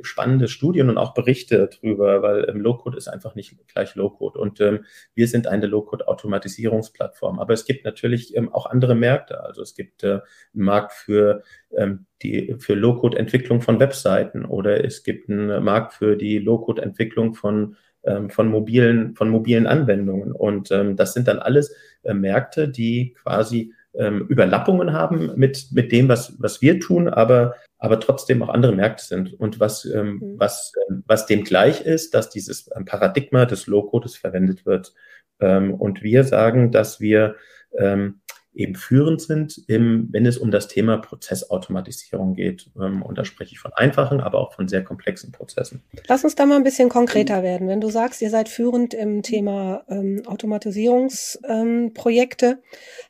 spannende 0.02 0.48
Studien 0.48 0.88
und 0.88 0.98
auch 0.98 1.14
Berichte 1.14 1.68
drüber, 1.68 2.22
weil 2.22 2.50
Low-Code 2.54 2.96
ist 2.96 3.03
ist 3.06 3.12
einfach 3.12 3.34
nicht 3.34 3.56
gleich 3.68 3.94
Low-Code. 3.94 4.38
Und 4.38 4.60
ähm, 4.60 4.84
wir 5.14 5.28
sind 5.28 5.46
eine 5.46 5.66
Low-Code-Automatisierungsplattform. 5.66 7.38
Aber 7.38 7.54
es 7.54 7.64
gibt 7.64 7.84
natürlich 7.84 8.36
ähm, 8.36 8.52
auch 8.52 8.66
andere 8.66 8.94
Märkte. 8.94 9.42
Also 9.42 9.62
es 9.62 9.74
gibt 9.74 10.02
äh, 10.02 10.20
einen 10.54 10.64
Markt 10.64 10.92
für 10.92 11.42
ähm, 11.76 12.06
die 12.22 12.56
für 12.58 12.74
Low-Code-Entwicklung 12.74 13.60
von 13.60 13.80
Webseiten 13.80 14.44
oder 14.44 14.84
es 14.84 15.02
gibt 15.02 15.28
einen 15.28 15.62
Markt 15.62 15.94
für 15.94 16.16
die 16.16 16.38
Low-Code-Entwicklung 16.38 17.34
von 17.34 17.76
ähm, 18.04 18.30
von 18.30 18.48
mobilen 18.48 19.14
von 19.14 19.28
mobilen 19.28 19.66
Anwendungen. 19.66 20.32
Und 20.32 20.70
ähm, 20.70 20.96
das 20.96 21.14
sind 21.14 21.28
dann 21.28 21.38
alles 21.38 21.74
äh, 22.02 22.14
Märkte, 22.14 22.68
die 22.68 23.14
quasi 23.22 23.72
ähm, 23.98 24.26
Überlappungen 24.28 24.92
haben 24.92 25.32
mit, 25.36 25.68
mit 25.72 25.92
dem, 25.92 26.08
was, 26.08 26.34
was 26.40 26.60
wir 26.62 26.80
tun, 26.80 27.08
aber, 27.08 27.54
aber 27.78 28.00
trotzdem 28.00 28.42
auch 28.42 28.48
andere 28.48 28.74
Märkte 28.74 29.04
sind. 29.04 29.34
Und 29.34 29.60
was, 29.60 29.84
ähm, 29.84 30.14
mhm. 30.14 30.34
was, 30.38 30.72
ähm, 30.88 31.04
was 31.06 31.26
dem 31.26 31.44
gleich 31.44 31.80
ist, 31.82 32.14
dass 32.14 32.30
dieses 32.30 32.70
ähm, 32.74 32.84
Paradigma 32.84 33.46
des 33.46 33.66
Low-Codes 33.66 34.16
verwendet 34.16 34.66
wird. 34.66 34.94
Ähm, 35.40 35.74
und 35.74 36.02
wir 36.02 36.24
sagen, 36.24 36.70
dass 36.70 37.00
wir 37.00 37.36
ähm, 37.78 38.20
eben 38.54 38.76
führend 38.76 39.20
sind, 39.20 39.62
im, 39.66 40.08
wenn 40.12 40.24
es 40.26 40.38
um 40.38 40.50
das 40.50 40.68
Thema 40.68 40.98
Prozessautomatisierung 40.98 42.34
geht. 42.34 42.70
Ähm, 42.80 43.02
und 43.02 43.18
da 43.18 43.24
spreche 43.24 43.52
ich 43.52 43.58
von 43.58 43.72
einfachen, 43.74 44.20
aber 44.20 44.38
auch 44.38 44.54
von 44.54 44.68
sehr 44.68 44.84
komplexen 44.84 45.32
Prozessen. 45.32 45.82
Lass 46.08 46.24
uns 46.24 46.34
da 46.34 46.46
mal 46.46 46.56
ein 46.56 46.64
bisschen 46.64 46.88
konkreter 46.88 47.42
werden. 47.42 47.68
Wenn 47.68 47.80
du 47.80 47.90
sagst, 47.90 48.22
ihr 48.22 48.30
seid 48.30 48.48
führend 48.48 48.94
im 48.94 49.22
Thema 49.22 49.84
ähm, 49.88 50.22
Automatisierungsprojekte, 50.26 52.46
ähm, 52.46 52.58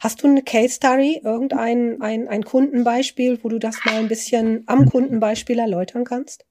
hast 0.01 0.23
du 0.23 0.29
eine 0.29 0.43
Case 0.43 0.75
Story, 0.75 1.21
irgendein 1.23 2.01
ein, 2.01 2.29
ein 2.29 2.45
Kundenbeispiel, 2.45 3.39
wo 3.43 3.49
du 3.49 3.59
das 3.59 3.77
mal 3.85 3.97
ein 3.97 4.09
bisschen 4.09 4.65
am 4.67 4.89
Kundenbeispiel 4.89 5.59
erläutern 5.59 6.05
kannst? 6.05 6.47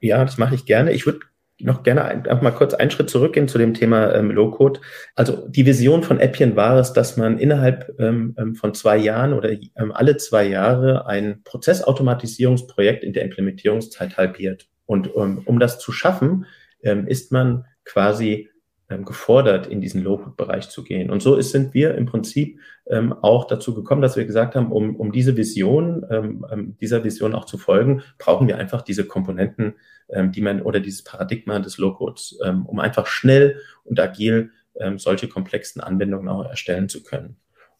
Ja, 0.00 0.24
das 0.24 0.36
mache 0.36 0.54
ich 0.54 0.66
gerne. 0.66 0.92
Ich 0.92 1.06
würde 1.06 1.20
noch 1.60 1.82
gerne 1.82 2.04
ein, 2.04 2.22
mal 2.42 2.50
kurz 2.50 2.74
einen 2.74 2.90
Schritt 2.90 3.10
zurückgehen 3.10 3.48
zu 3.48 3.58
dem 3.58 3.74
Thema 3.74 4.14
ähm, 4.14 4.30
Low-Code. 4.30 4.80
Also 5.14 5.46
die 5.48 5.66
Vision 5.66 6.02
von 6.02 6.20
Appian 6.20 6.56
war 6.56 6.78
es, 6.78 6.92
dass 6.92 7.16
man 7.16 7.38
innerhalb 7.38 7.94
ähm, 7.98 8.34
ähm, 8.38 8.54
von 8.54 8.74
zwei 8.74 8.96
Jahren 8.96 9.32
oder 9.32 9.50
ähm, 9.50 9.92
alle 9.92 10.16
zwei 10.16 10.44
Jahre 10.44 11.06
ein 11.06 11.42
Prozessautomatisierungsprojekt 11.44 13.04
in 13.04 13.12
der 13.12 13.22
Implementierungszeit 13.22 14.16
halbiert. 14.16 14.68
Und 14.86 15.10
ähm, 15.16 15.42
um 15.44 15.60
das 15.60 15.78
zu 15.78 15.92
schaffen, 15.92 16.46
ähm, 16.82 17.06
ist 17.06 17.32
man 17.32 17.64
quasi 17.84 18.50
gefordert, 18.88 19.66
in 19.66 19.80
diesen 19.80 20.02
Low-Code-Bereich 20.02 20.68
zu 20.68 20.84
gehen. 20.84 21.10
Und 21.10 21.22
so 21.22 21.36
ist, 21.36 21.50
sind 21.50 21.72
wir 21.74 21.94
im 21.94 22.06
Prinzip 22.06 22.58
ähm, 22.86 23.12
auch 23.12 23.46
dazu 23.46 23.74
gekommen, 23.74 24.02
dass 24.02 24.16
wir 24.16 24.26
gesagt 24.26 24.54
haben, 24.54 24.70
um, 24.70 24.96
um 24.96 25.10
diese 25.10 25.36
Vision, 25.36 26.04
ähm, 26.10 26.46
ähm 26.52 26.76
dieser 26.80 27.02
Vision 27.02 27.34
auch 27.34 27.46
zu 27.46 27.56
folgen, 27.56 28.02
brauchen 28.18 28.46
wir 28.46 28.58
einfach 28.58 28.82
diese 28.82 29.06
Komponenten, 29.06 29.74
ähm, 30.10 30.32
die 30.32 30.42
man 30.42 30.60
oder 30.60 30.80
dieses 30.80 31.02
Paradigma 31.02 31.58
des 31.60 31.78
Low-Codes, 31.78 32.38
ähm, 32.44 32.66
um 32.66 32.78
einfach 32.78 33.06
schnell 33.06 33.58
und 33.84 33.98
agil 33.98 34.50
ähm, 34.78 34.98
solche 34.98 35.28
komplexen 35.28 35.80
Anwendungen 35.80 36.28
auch 36.28 36.44
erstellen 36.44 36.88
zu 36.88 37.02
können. 37.02 37.36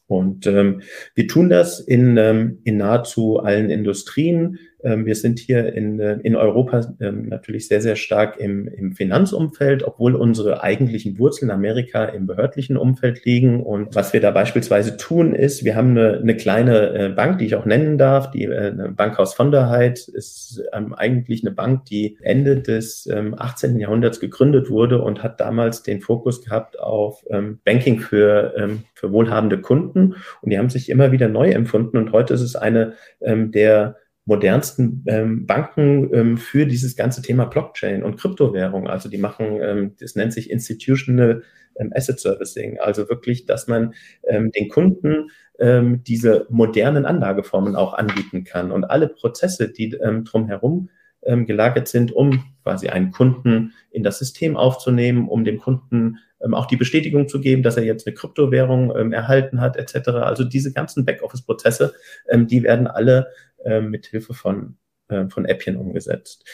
Und 0.06 0.46
ähm, 0.46 0.82
wir 1.14 1.28
tun 1.28 1.48
das 1.48 1.80
in, 1.80 2.16
ähm, 2.16 2.60
in 2.64 2.76
nahezu 2.76 3.38
allen 3.38 3.70
Industrien. 3.70 4.58
Ähm, 4.84 5.06
wir 5.06 5.14
sind 5.14 5.38
hier 5.38 5.72
in, 5.72 5.98
äh, 5.98 6.18
in 6.22 6.36
Europa 6.36 6.94
ähm, 7.00 7.28
natürlich 7.28 7.68
sehr, 7.68 7.80
sehr 7.80 7.96
stark 7.96 8.38
im, 8.38 8.68
im 8.68 8.92
Finanzumfeld, 8.92 9.82
obwohl 9.82 10.14
unsere 10.14 10.62
eigentlichen 10.62 11.18
Wurzeln 11.18 11.48
in 11.48 11.54
Amerika 11.54 12.04
im 12.04 12.26
behördlichen 12.26 12.76
Umfeld 12.76 13.24
liegen. 13.24 13.62
Und 13.62 13.94
was 13.94 14.12
wir 14.12 14.20
da 14.20 14.30
beispielsweise 14.30 14.96
tun, 14.98 15.34
ist, 15.34 15.64
wir 15.64 15.74
haben 15.74 15.90
eine, 15.90 16.18
eine 16.18 16.36
kleine 16.36 16.88
äh, 16.94 17.08
Bank, 17.08 17.38
die 17.38 17.46
ich 17.46 17.54
auch 17.54 17.64
nennen 17.64 17.96
darf, 17.96 18.30
die 18.30 18.44
äh, 18.44 18.72
Bankhaus 18.94 19.32
von 19.34 19.50
der 19.50 19.70
Heid 19.70 20.06
ist 20.06 20.62
ähm, 20.72 20.92
eigentlich 20.92 21.42
eine 21.44 21.54
Bank, 21.54 21.86
die 21.86 22.18
Ende 22.20 22.60
des 22.60 23.06
ähm, 23.06 23.34
18. 23.38 23.78
Jahrhunderts 23.78 24.20
gegründet 24.20 24.68
wurde 24.68 25.00
und 25.00 25.22
hat 25.22 25.40
damals 25.40 25.82
den 25.82 26.02
Fokus 26.02 26.42
gehabt 26.42 26.78
auf 26.78 27.24
Banking 27.64 28.00
für, 28.00 28.78
für 28.94 29.12
wohlhabende 29.12 29.60
Kunden. 29.60 30.16
Und 30.42 30.50
die 30.50 30.58
haben 30.58 30.70
sich 30.70 30.88
immer 30.88 31.12
wieder 31.12 31.28
neu 31.28 31.50
empfunden. 31.50 31.96
Und 31.96 32.12
heute 32.12 32.34
ist 32.34 32.42
es 32.42 32.56
eine 32.56 32.94
der 33.20 33.96
modernsten 34.26 35.04
ähm, 35.06 35.46
Banken 35.46 36.12
ähm, 36.14 36.38
für 36.38 36.66
dieses 36.66 36.96
ganze 36.96 37.20
Thema 37.20 37.44
Blockchain 37.44 38.02
und 38.02 38.16
Kryptowährung. 38.16 38.88
Also 38.88 39.08
die 39.08 39.18
machen, 39.18 39.60
ähm, 39.60 39.96
das 40.00 40.14
nennt 40.14 40.32
sich 40.32 40.50
Institutional 40.50 41.42
ähm, 41.76 41.92
Asset 41.94 42.18
Servicing. 42.20 42.78
Also 42.80 43.08
wirklich, 43.08 43.44
dass 43.44 43.66
man 43.66 43.94
ähm, 44.26 44.50
den 44.50 44.68
Kunden 44.68 45.30
ähm, 45.58 46.02
diese 46.04 46.46
modernen 46.48 47.04
Anlageformen 47.04 47.76
auch 47.76 47.92
anbieten 47.92 48.44
kann 48.44 48.72
und 48.72 48.84
alle 48.84 49.08
Prozesse, 49.08 49.70
die 49.70 49.90
drumherum 49.90 50.90
gelagert 51.26 51.88
sind, 51.88 52.12
um 52.12 52.44
quasi 52.62 52.88
einen 52.88 53.10
Kunden 53.10 53.72
in 53.90 54.02
das 54.02 54.18
System 54.18 54.58
aufzunehmen, 54.58 55.26
um 55.26 55.42
dem 55.42 55.58
Kunden 55.58 56.18
auch 56.52 56.66
die 56.66 56.76
Bestätigung 56.76 57.28
zu 57.28 57.40
geben, 57.40 57.62
dass 57.62 57.78
er 57.78 57.84
jetzt 57.84 58.06
eine 58.06 58.14
Kryptowährung 58.14 58.94
ähm, 58.94 59.12
erhalten 59.14 59.62
hat, 59.62 59.78
etc. 59.78 60.08
Also 60.10 60.44
diese 60.44 60.74
ganzen 60.74 61.06
Backoffice-Prozesse, 61.06 61.94
ähm, 62.28 62.46
die 62.46 62.62
werden 62.62 62.86
alle 62.86 63.28
ähm, 63.64 63.90
mit 63.90 64.06
Hilfe 64.06 64.34
von, 64.34 64.76
äh, 65.08 65.28
von 65.28 65.46
Appchen 65.46 65.76
umgesetzt. 65.76 66.44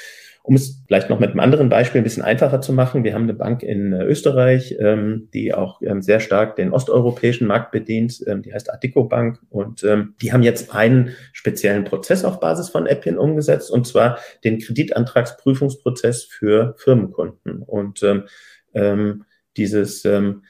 Um 0.43 0.55
es 0.55 0.83
vielleicht 0.87 1.11
noch 1.11 1.21
mit 1.21 1.31
einem 1.31 1.41
anderen 1.41 1.69
Beispiel 1.69 2.01
ein 2.01 2.05
bisschen 2.05 2.23
einfacher 2.23 2.63
zu 2.63 2.73
machen, 2.73 3.05
wir 3.05 3.13
haben 3.13 3.25
eine 3.25 3.35
Bank 3.35 3.63
in 3.63 3.93
äh, 3.93 4.05
Österreich, 4.05 4.75
ähm, 4.81 5.29
die 5.35 5.53
auch 5.53 5.83
ähm, 5.83 6.01
sehr 6.01 6.19
stark 6.19 6.57
den 6.57 6.73
osteuropäischen 6.73 7.47
Markt 7.47 7.73
bedient, 7.73 8.25
ähm, 8.27 8.41
die 8.41 8.55
heißt 8.55 8.73
Adico 8.73 9.05
Bank 9.05 9.39
und 9.51 9.85
ähm, 9.85 10.15
die 10.23 10.33
haben 10.33 10.43
jetzt 10.43 10.75
einen 10.75 11.15
speziellen 11.33 11.85
Prozess 11.85 12.25
auf 12.25 12.41
Basis 12.41 12.71
von 12.71 12.87
Appien 12.87 13.19
umgesetzt 13.19 13.71
und 13.71 13.87
zwar 13.87 14.19
den 14.43 14.59
Kreditantragsprüfungsprozess 14.59 16.25
für 16.25 16.75
Firmenkunden. 16.79 17.63
Und 17.63 18.03
ähm, 18.03 18.25
ähm, 18.73 19.25
dieses 19.57 20.05
ähm, 20.07 20.45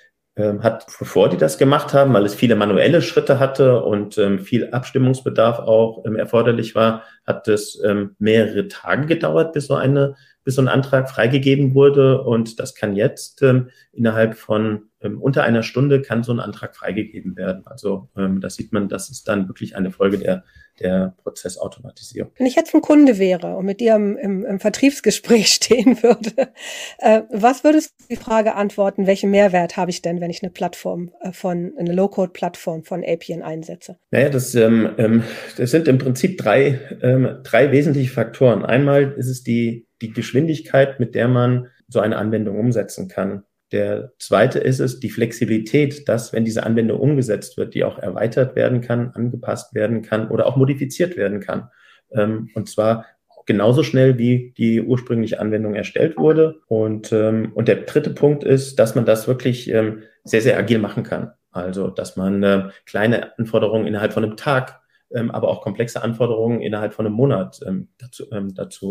hat, 0.62 0.87
bevor 0.99 1.28
die 1.28 1.37
das 1.37 1.58
gemacht 1.58 1.92
haben, 1.92 2.12
weil 2.12 2.25
es 2.25 2.34
viele 2.34 2.56
manuelle 2.56 3.02
Schritte 3.02 3.38
hatte 3.38 3.82
und 3.82 4.16
ähm, 4.18 4.38
viel 4.38 4.70
Abstimmungsbedarf 4.70 5.58
auch 5.58 6.04
ähm, 6.06 6.16
erforderlich 6.16 6.75
war, 6.75 7.02
hat 7.26 7.49
es 7.49 7.80
ähm, 7.84 8.16
mehrere 8.18 8.68
Tage 8.68 9.06
gedauert, 9.06 9.52
bis 9.52 9.66
so 9.66 9.75
eine, 9.75 10.14
bis 10.50 10.57
so 10.57 10.62
ein 10.62 10.69
Antrag 10.69 11.09
freigegeben 11.09 11.75
wurde. 11.75 12.23
Und 12.23 12.59
das 12.59 12.75
kann 12.75 12.97
jetzt 12.97 13.40
ähm, 13.42 13.71
innerhalb 13.92 14.35
von 14.35 14.90
ähm, 15.00 15.21
unter 15.21 15.45
einer 15.45 15.62
Stunde 15.62 16.02
kann 16.02 16.23
so 16.23 16.33
ein 16.33 16.40
Antrag 16.40 16.76
freigegeben 16.76 17.37
werden. 17.37 17.66
Also 17.66 18.09
ähm, 18.16 18.40
da 18.40 18.50
sieht 18.50 18.73
man, 18.73 18.88
das 18.88 19.11
ist 19.11 19.28
dann 19.28 19.49
wirklich 19.49 19.76
eine 19.76 19.90
Folge 19.90 20.19
der, 20.19 20.45
der 20.78 21.14
Prozessautomatisierung. 21.23 22.33
Wenn 22.37 22.47
ich 22.47 22.54
jetzt 22.54 22.75
ein 22.75 22.83
Kunde 22.83 23.19
wäre 23.19 23.57
und 23.57 23.64
mit 23.64 23.80
dir 23.80 23.95
im, 23.95 24.16
im, 24.16 24.45
im 24.45 24.61
Vertriebsgespräch 24.61 25.49
stehen 25.52 26.02
würde, 26.02 26.52
äh, 26.99 27.23
was 27.30 27.64
würdest 27.64 27.95
du 28.00 28.09
die 28.11 28.16
Frage 28.16 28.54
antworten, 28.54 29.07
welchen 29.07 29.30
Mehrwert 29.30 29.76
habe 29.76 29.90
ich 29.90 30.02
denn, 30.02 30.21
wenn 30.21 30.30
ich 30.30 30.42
eine 30.42 30.50
Plattform 30.50 31.11
äh, 31.21 31.33
von, 31.33 31.73
eine 31.78 31.92
Low-Code-Plattform 31.92 32.85
von 32.85 33.02
Appian 33.02 33.42
einsetze? 33.42 33.97
Naja, 34.11 34.28
das, 34.28 34.54
ähm, 34.54 34.90
ähm, 34.99 35.23
das 35.57 35.71
sind 35.71 35.88
im 35.88 35.99
Prinzip 35.99 36.37
drei, 36.37 36.78
ähm, 37.02 37.38
drei 37.42 37.73
wesentliche 37.73 38.12
Faktoren. 38.12 38.64
Einmal 38.64 39.12
ist 39.12 39.28
es 39.28 39.42
die, 39.42 39.87
die 40.00 40.12
Geschwindigkeit, 40.12 41.00
mit 41.00 41.14
der 41.14 41.28
man 41.28 41.69
so 41.88 42.00
eine 42.00 42.16
Anwendung 42.16 42.59
umsetzen 42.59 43.09
kann. 43.09 43.45
Der 43.73 44.12
zweite 44.19 44.59
ist 44.59 44.80
es, 44.80 44.99
die 44.99 45.11
Flexibilität, 45.11 46.09
dass, 46.09 46.33
wenn 46.33 46.45
diese 46.45 46.64
Anwendung 46.64 46.99
umgesetzt 46.99 47.57
wird, 47.57 47.75
die 47.75 47.85
auch 47.85 47.99
erweitert 47.99 48.57
werden 48.57 48.80
kann, 48.80 49.11
angepasst 49.14 49.75
werden 49.75 50.02
kann 50.02 50.28
oder 50.28 50.47
auch 50.47 50.57
modifiziert 50.57 51.16
werden 51.16 51.40
kann. 51.40 51.69
Ähm, 52.12 52.50
und 52.54 52.69
zwar 52.69 53.07
genauso 53.47 53.83
schnell, 53.83 54.19
wie 54.19 54.52
die 54.57 54.80
ursprüngliche 54.80 55.40
Anwendung 55.40 55.75
erstellt 55.75 56.16
wurde. 56.16 56.61
Und, 56.66 57.12
ähm, 57.12 57.52
und 57.54 57.69
der 57.69 57.76
dritte 57.76 58.11
Punkt 58.11 58.45
ist, 58.45 58.78
dass 58.78 58.95
man 58.95 59.04
das 59.04 59.28
wirklich 59.28 59.71
ähm, 59.71 60.02
sehr, 60.25 60.42
sehr 60.42 60.59
agil 60.59 60.78
machen 60.78 61.02
kann. 61.02 61.33
Also, 61.52 61.88
dass 61.88 62.16
man 62.16 62.42
äh, 62.42 62.69
kleine 62.87 63.37
Anforderungen 63.38 63.87
innerhalb 63.87 64.12
von 64.12 64.25
einem 64.25 64.37
Tag, 64.37 64.79
aber 65.14 65.48
auch 65.48 65.62
komplexe 65.62 66.02
Anforderungen 66.02 66.60
innerhalb 66.60 66.94
von 66.94 67.06
einem 67.06 67.14
Monat 67.14 67.60
dazu, 67.98 68.24
dazu 68.54 68.88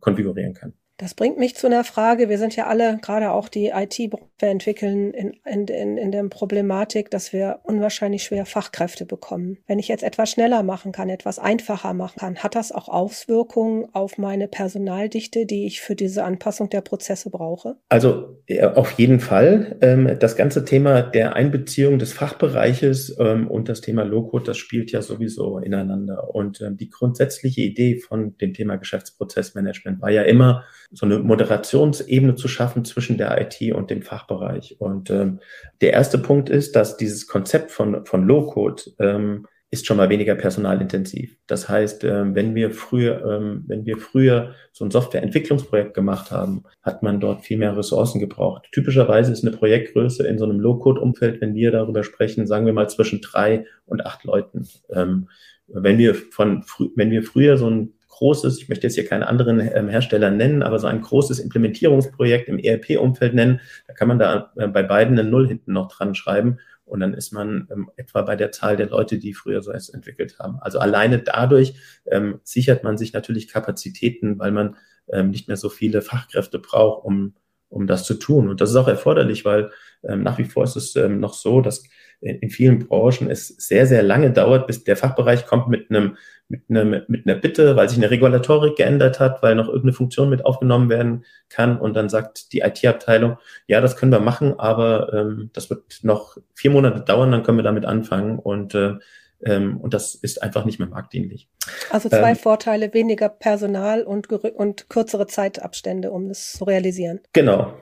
konfigurieren 0.00 0.54
kann. 0.54 0.74
Das 1.02 1.14
bringt 1.14 1.36
mich 1.36 1.56
zu 1.56 1.66
einer 1.66 1.82
Frage. 1.82 2.28
Wir 2.28 2.38
sind 2.38 2.54
ja 2.54 2.68
alle, 2.68 2.96
gerade 3.02 3.32
auch 3.32 3.48
die 3.48 3.70
IT, 3.74 3.98
entwickeln 4.40 5.12
in, 5.12 5.34
in, 5.44 5.66
in, 5.66 5.96
in 5.96 6.12
der 6.12 6.22
Problematik, 6.24 7.10
dass 7.10 7.32
wir 7.32 7.60
unwahrscheinlich 7.64 8.24
schwer 8.24 8.46
Fachkräfte 8.46 9.04
bekommen. 9.04 9.58
Wenn 9.66 9.78
ich 9.78 9.88
jetzt 9.88 10.02
etwas 10.02 10.30
schneller 10.30 10.62
machen 10.62 10.92
kann, 10.92 11.08
etwas 11.08 11.38
einfacher 11.38 11.92
machen 11.94 12.18
kann, 12.18 12.36
hat 12.38 12.54
das 12.54 12.72
auch 12.72 12.88
Auswirkungen 12.88 13.86
auf 13.92 14.18
meine 14.18 14.48
Personaldichte, 14.48 15.46
die 15.46 15.66
ich 15.66 15.80
für 15.80 15.94
diese 15.94 16.24
Anpassung 16.24 16.70
der 16.70 16.80
Prozesse 16.80 17.30
brauche? 17.30 17.76
Also 17.88 18.36
auf 18.74 18.92
jeden 18.92 19.20
Fall. 19.20 19.76
Ähm, 19.80 20.16
das 20.18 20.36
ganze 20.36 20.64
Thema 20.64 21.02
der 21.02 21.34
Einbeziehung 21.34 21.98
des 21.98 22.12
Fachbereiches 22.12 23.16
ähm, 23.18 23.48
und 23.48 23.68
das 23.68 23.80
Thema 23.80 24.04
Low-Code, 24.04 24.44
das 24.44 24.58
spielt 24.58 24.92
ja 24.92 25.02
sowieso 25.02 25.58
ineinander. 25.58 26.34
Und 26.34 26.60
ähm, 26.60 26.76
die 26.76 26.90
grundsätzliche 26.90 27.60
Idee 27.62 27.98
von 27.98 28.36
dem 28.38 28.54
Thema 28.54 28.76
Geschäftsprozessmanagement 28.76 30.00
war 30.00 30.10
ja 30.10 30.22
immer, 30.22 30.64
so 30.92 31.06
eine 31.06 31.18
Moderationsebene 31.18 32.34
zu 32.34 32.48
schaffen 32.48 32.84
zwischen 32.84 33.16
der 33.18 33.40
IT 33.40 33.72
und 33.72 33.90
dem 33.90 34.02
Fachbereich. 34.02 34.76
Und 34.78 35.10
ähm, 35.10 35.40
der 35.80 35.92
erste 35.92 36.18
Punkt 36.18 36.50
ist, 36.50 36.76
dass 36.76 36.96
dieses 36.96 37.26
Konzept 37.26 37.70
von, 37.70 38.04
von 38.04 38.26
Low-Code 38.26 38.82
ähm, 38.98 39.46
ist 39.72 39.86
schon 39.86 39.96
mal 39.96 40.10
weniger 40.10 40.34
personalintensiv. 40.34 41.38
Das 41.46 41.66
heißt, 41.66 42.04
ähm, 42.04 42.34
wenn 42.34 42.54
wir 42.54 42.72
früher, 42.72 43.24
ähm, 43.24 43.64
wenn 43.68 43.86
wir 43.86 43.96
früher 43.96 44.54
so 44.70 44.84
ein 44.84 44.90
Softwareentwicklungsprojekt 44.90 45.94
gemacht 45.94 46.30
haben, 46.30 46.64
hat 46.82 47.02
man 47.02 47.20
dort 47.20 47.46
viel 47.46 47.56
mehr 47.56 47.74
Ressourcen 47.74 48.20
gebraucht. 48.20 48.68
Typischerweise 48.72 49.32
ist 49.32 49.46
eine 49.46 49.56
Projektgröße 49.56 50.26
in 50.26 50.36
so 50.36 50.44
einem 50.44 50.60
Low-Code-Umfeld, 50.60 51.40
wenn 51.40 51.54
wir 51.54 51.70
darüber 51.70 52.04
sprechen, 52.04 52.46
sagen 52.46 52.66
wir 52.66 52.74
mal 52.74 52.90
zwischen 52.90 53.22
drei 53.22 53.64
und 53.86 54.04
acht 54.04 54.24
Leuten. 54.24 54.68
Ähm, 54.90 55.30
wenn 55.68 55.96
wir 55.96 56.14
von, 56.14 56.64
wenn 56.94 57.10
wir 57.10 57.22
früher 57.22 57.56
so 57.56 57.70
ein 57.70 57.94
großes, 58.22 58.58
ich 58.58 58.68
möchte 58.68 58.86
jetzt 58.86 58.94
hier 58.94 59.04
keine 59.04 59.26
anderen 59.26 59.58
ähm, 59.58 59.88
Hersteller 59.88 60.30
nennen, 60.30 60.62
aber 60.62 60.78
so 60.78 60.86
ein 60.86 61.00
großes 61.00 61.40
Implementierungsprojekt 61.40 62.48
im 62.48 62.58
ERP-Umfeld 62.60 63.34
nennen, 63.34 63.60
da 63.88 63.94
kann 63.94 64.06
man 64.06 64.20
da 64.20 64.52
äh, 64.56 64.68
bei 64.68 64.84
beiden 64.84 65.18
eine 65.18 65.28
Null 65.28 65.48
hinten 65.48 65.72
noch 65.72 65.88
dran 65.88 66.14
schreiben 66.14 66.58
und 66.84 67.00
dann 67.00 67.14
ist 67.14 67.32
man 67.32 67.66
ähm, 67.72 67.90
etwa 67.96 68.22
bei 68.22 68.36
der 68.36 68.52
Zahl 68.52 68.76
der 68.76 68.88
Leute, 68.90 69.18
die 69.18 69.34
früher 69.34 69.60
so 69.60 69.72
es 69.72 69.88
entwickelt 69.88 70.38
haben. 70.38 70.58
Also 70.60 70.78
alleine 70.78 71.18
dadurch 71.18 71.74
ähm, 72.06 72.38
sichert 72.44 72.84
man 72.84 72.96
sich 72.96 73.12
natürlich 73.12 73.48
Kapazitäten, 73.48 74.38
weil 74.38 74.52
man 74.52 74.76
ähm, 75.12 75.30
nicht 75.30 75.48
mehr 75.48 75.56
so 75.56 75.68
viele 75.68 76.00
Fachkräfte 76.00 76.60
braucht, 76.60 77.04
um, 77.04 77.34
um 77.70 77.88
das 77.88 78.04
zu 78.04 78.14
tun. 78.14 78.48
Und 78.48 78.60
das 78.60 78.70
ist 78.70 78.76
auch 78.76 78.86
erforderlich, 78.86 79.44
weil 79.44 79.72
nach 80.02 80.38
wie 80.38 80.44
vor 80.44 80.64
ist 80.64 80.76
es 80.76 80.96
ähm, 80.96 81.20
noch 81.20 81.34
so, 81.34 81.60
dass 81.60 81.84
in, 82.20 82.50
vielen 82.50 82.86
Branchen 82.86 83.30
es 83.30 83.48
sehr, 83.48 83.86
sehr 83.86 84.02
lange 84.02 84.30
dauert, 84.30 84.66
bis 84.66 84.84
der 84.84 84.96
Fachbereich 84.96 85.46
kommt 85.46 85.68
mit 85.68 85.90
einem 85.90 86.16
mit 86.52 86.64
einer, 86.68 86.84
mit 86.84 87.26
einer 87.26 87.36
Bitte, 87.36 87.76
weil 87.76 87.88
sich 87.88 87.96
eine 87.96 88.10
Regulatorik 88.10 88.76
geändert 88.76 89.20
hat, 89.20 89.42
weil 89.42 89.54
noch 89.54 89.68
irgendeine 89.68 89.94
Funktion 89.94 90.28
mit 90.28 90.44
aufgenommen 90.44 90.90
werden 90.90 91.24
kann. 91.48 91.80
Und 91.80 91.94
dann 91.94 92.10
sagt 92.10 92.52
die 92.52 92.60
IT-Abteilung, 92.60 93.38
ja, 93.66 93.80
das 93.80 93.96
können 93.96 94.12
wir 94.12 94.20
machen, 94.20 94.60
aber 94.60 95.12
ähm, 95.14 95.50
das 95.54 95.70
wird 95.70 96.00
noch 96.02 96.36
vier 96.54 96.70
Monate 96.70 97.00
dauern, 97.00 97.32
dann 97.32 97.42
können 97.42 97.56
wir 97.56 97.62
damit 97.62 97.86
anfangen. 97.86 98.38
Und, 98.38 98.74
äh, 98.74 98.96
ähm, 99.44 99.78
und 99.78 99.94
das 99.94 100.14
ist 100.14 100.42
einfach 100.42 100.66
nicht 100.66 100.78
mehr 100.78 100.88
marktdienlich. 100.88 101.48
Also 101.90 102.10
zwei 102.10 102.30
ähm, 102.30 102.36
Vorteile, 102.36 102.92
weniger 102.92 103.30
Personal 103.30 104.02
und, 104.02 104.30
und 104.30 104.90
kürzere 104.90 105.26
Zeitabstände, 105.26 106.10
um 106.10 106.28
das 106.28 106.52
zu 106.52 106.64
realisieren. 106.64 107.20
Genau. 107.32 107.72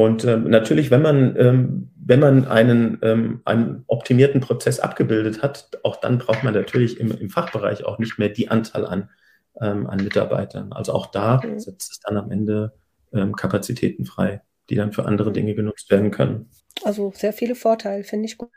Und 0.00 0.24
ähm, 0.24 0.44
natürlich, 0.48 0.90
wenn 0.90 1.02
man, 1.02 1.36
ähm, 1.36 1.90
wenn 2.02 2.20
man 2.20 2.46
einen, 2.46 2.98
ähm, 3.02 3.42
einen 3.44 3.84
optimierten 3.86 4.40
Prozess 4.40 4.80
abgebildet 4.80 5.42
hat, 5.42 5.78
auch 5.82 5.96
dann 5.96 6.18
braucht 6.18 6.42
man 6.42 6.54
natürlich 6.54 6.98
im, 6.98 7.10
im 7.10 7.28
Fachbereich 7.28 7.84
auch 7.84 7.98
nicht 7.98 8.18
mehr 8.18 8.30
die 8.30 8.48
Anzahl 8.48 8.86
an, 8.86 9.10
ähm, 9.60 9.86
an 9.86 10.02
Mitarbeitern. 10.02 10.72
Also 10.72 10.94
auch 10.94 11.06
da 11.06 11.42
mhm. 11.44 11.58
setzt 11.58 11.92
es 11.92 12.00
dann 12.00 12.16
am 12.16 12.30
Ende 12.30 12.72
ähm, 13.12 13.36
Kapazitäten 13.36 14.06
frei, 14.06 14.40
die 14.70 14.74
dann 14.74 14.92
für 14.92 15.04
andere. 15.04 15.32
Dinge 15.32 15.54
genutzt 15.54 15.90
werden 15.90 16.10
können. 16.10 16.48
Also 16.82 17.12
sehr 17.14 17.34
viele 17.34 17.54
Vorteile, 17.54 18.04
finde 18.04 18.26
ich 18.26 18.38
gut. 18.38 18.50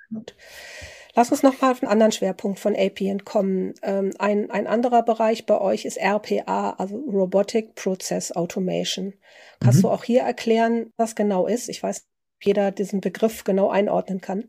Lass 1.15 1.31
uns 1.31 1.43
noch 1.43 1.61
mal 1.61 1.71
auf 1.71 1.83
einen 1.83 1.91
anderen 1.91 2.11
Schwerpunkt 2.11 2.59
von 2.59 2.75
APN 2.75 3.23
kommen. 3.23 3.75
Ähm, 3.83 4.13
ein, 4.17 4.49
ein 4.49 4.65
anderer 4.65 5.03
Bereich 5.03 5.45
bei 5.45 5.59
euch 5.61 5.85
ist 5.85 5.97
RPA, 5.97 6.71
also 6.77 6.95
Robotic 6.95 7.75
Process 7.75 8.31
Automation. 8.31 9.13
Kannst 9.59 9.79
mhm. 9.79 9.83
du 9.83 9.89
auch 9.89 10.03
hier 10.03 10.21
erklären, 10.21 10.91
was 10.97 11.15
genau 11.15 11.45
ist? 11.45 11.69
Ich 11.69 11.83
weiß, 11.83 12.07
ob 12.37 12.45
jeder 12.45 12.71
diesen 12.71 12.99
Begriff 12.99 13.43
genau 13.43 13.69
einordnen 13.69 14.21
kann. 14.21 14.45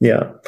Ja, 0.00 0.40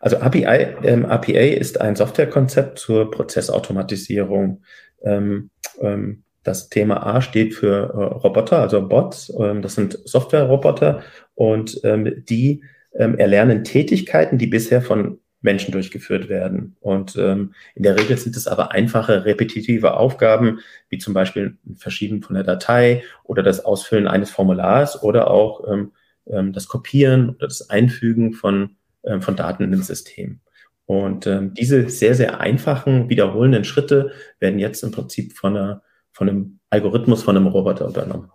also 0.00 0.16
API, 0.16 0.74
ähm, 0.82 1.06
APA 1.06 1.30
ist 1.30 1.80
ein 1.80 1.94
Softwarekonzept 1.94 2.78
zur 2.78 3.10
Prozessautomatisierung. 3.10 4.62
Ähm, 5.02 5.50
ähm, 5.80 6.24
das 6.42 6.68
Thema 6.68 7.06
A 7.06 7.20
steht 7.20 7.54
für 7.54 7.90
äh, 7.94 8.14
Roboter, 8.16 8.58
also 8.60 8.86
Bots. 8.86 9.32
Ähm, 9.38 9.62
das 9.62 9.76
sind 9.76 9.98
Softwareroboter 10.04 11.02
und 11.34 11.80
ähm, 11.84 12.24
die 12.28 12.62
ähm, 12.94 13.18
erlernen 13.18 13.64
Tätigkeiten, 13.64 14.38
die 14.38 14.46
bisher 14.46 14.82
von 14.82 15.18
Menschen 15.44 15.72
durchgeführt 15.72 16.28
werden. 16.28 16.76
Und 16.80 17.16
ähm, 17.16 17.52
in 17.74 17.82
der 17.82 17.98
Regel 17.98 18.16
sind 18.16 18.34
es 18.34 18.46
aber 18.46 18.72
einfache, 18.72 19.26
repetitive 19.26 19.94
Aufgaben, 19.94 20.60
wie 20.88 20.98
zum 20.98 21.12
Beispiel 21.12 21.58
ein 21.66 21.76
Verschieben 21.76 22.22
von 22.22 22.34
der 22.34 22.44
Datei 22.44 23.04
oder 23.24 23.42
das 23.42 23.64
Ausfüllen 23.64 24.08
eines 24.08 24.30
Formulars 24.30 25.02
oder 25.02 25.30
auch 25.30 25.70
ähm, 25.70 25.92
ähm, 26.26 26.52
das 26.52 26.66
Kopieren 26.66 27.30
oder 27.30 27.46
das 27.46 27.68
Einfügen 27.68 28.32
von, 28.32 28.76
ähm, 29.04 29.20
von 29.20 29.36
Daten 29.36 29.70
im 29.70 29.82
System. 29.82 30.40
Und 30.86 31.26
ähm, 31.26 31.54
diese 31.54 31.88
sehr, 31.88 32.14
sehr 32.14 32.40
einfachen, 32.40 33.08
wiederholenden 33.08 33.64
Schritte 33.64 34.12
werden 34.38 34.58
jetzt 34.58 34.82
im 34.82 34.92
Prinzip 34.92 35.34
von, 35.34 35.56
einer, 35.56 35.82
von 36.12 36.28
einem 36.28 36.58
Algorithmus, 36.70 37.22
von 37.22 37.36
einem 37.36 37.46
Roboter 37.46 37.88
übernommen. 37.88 38.30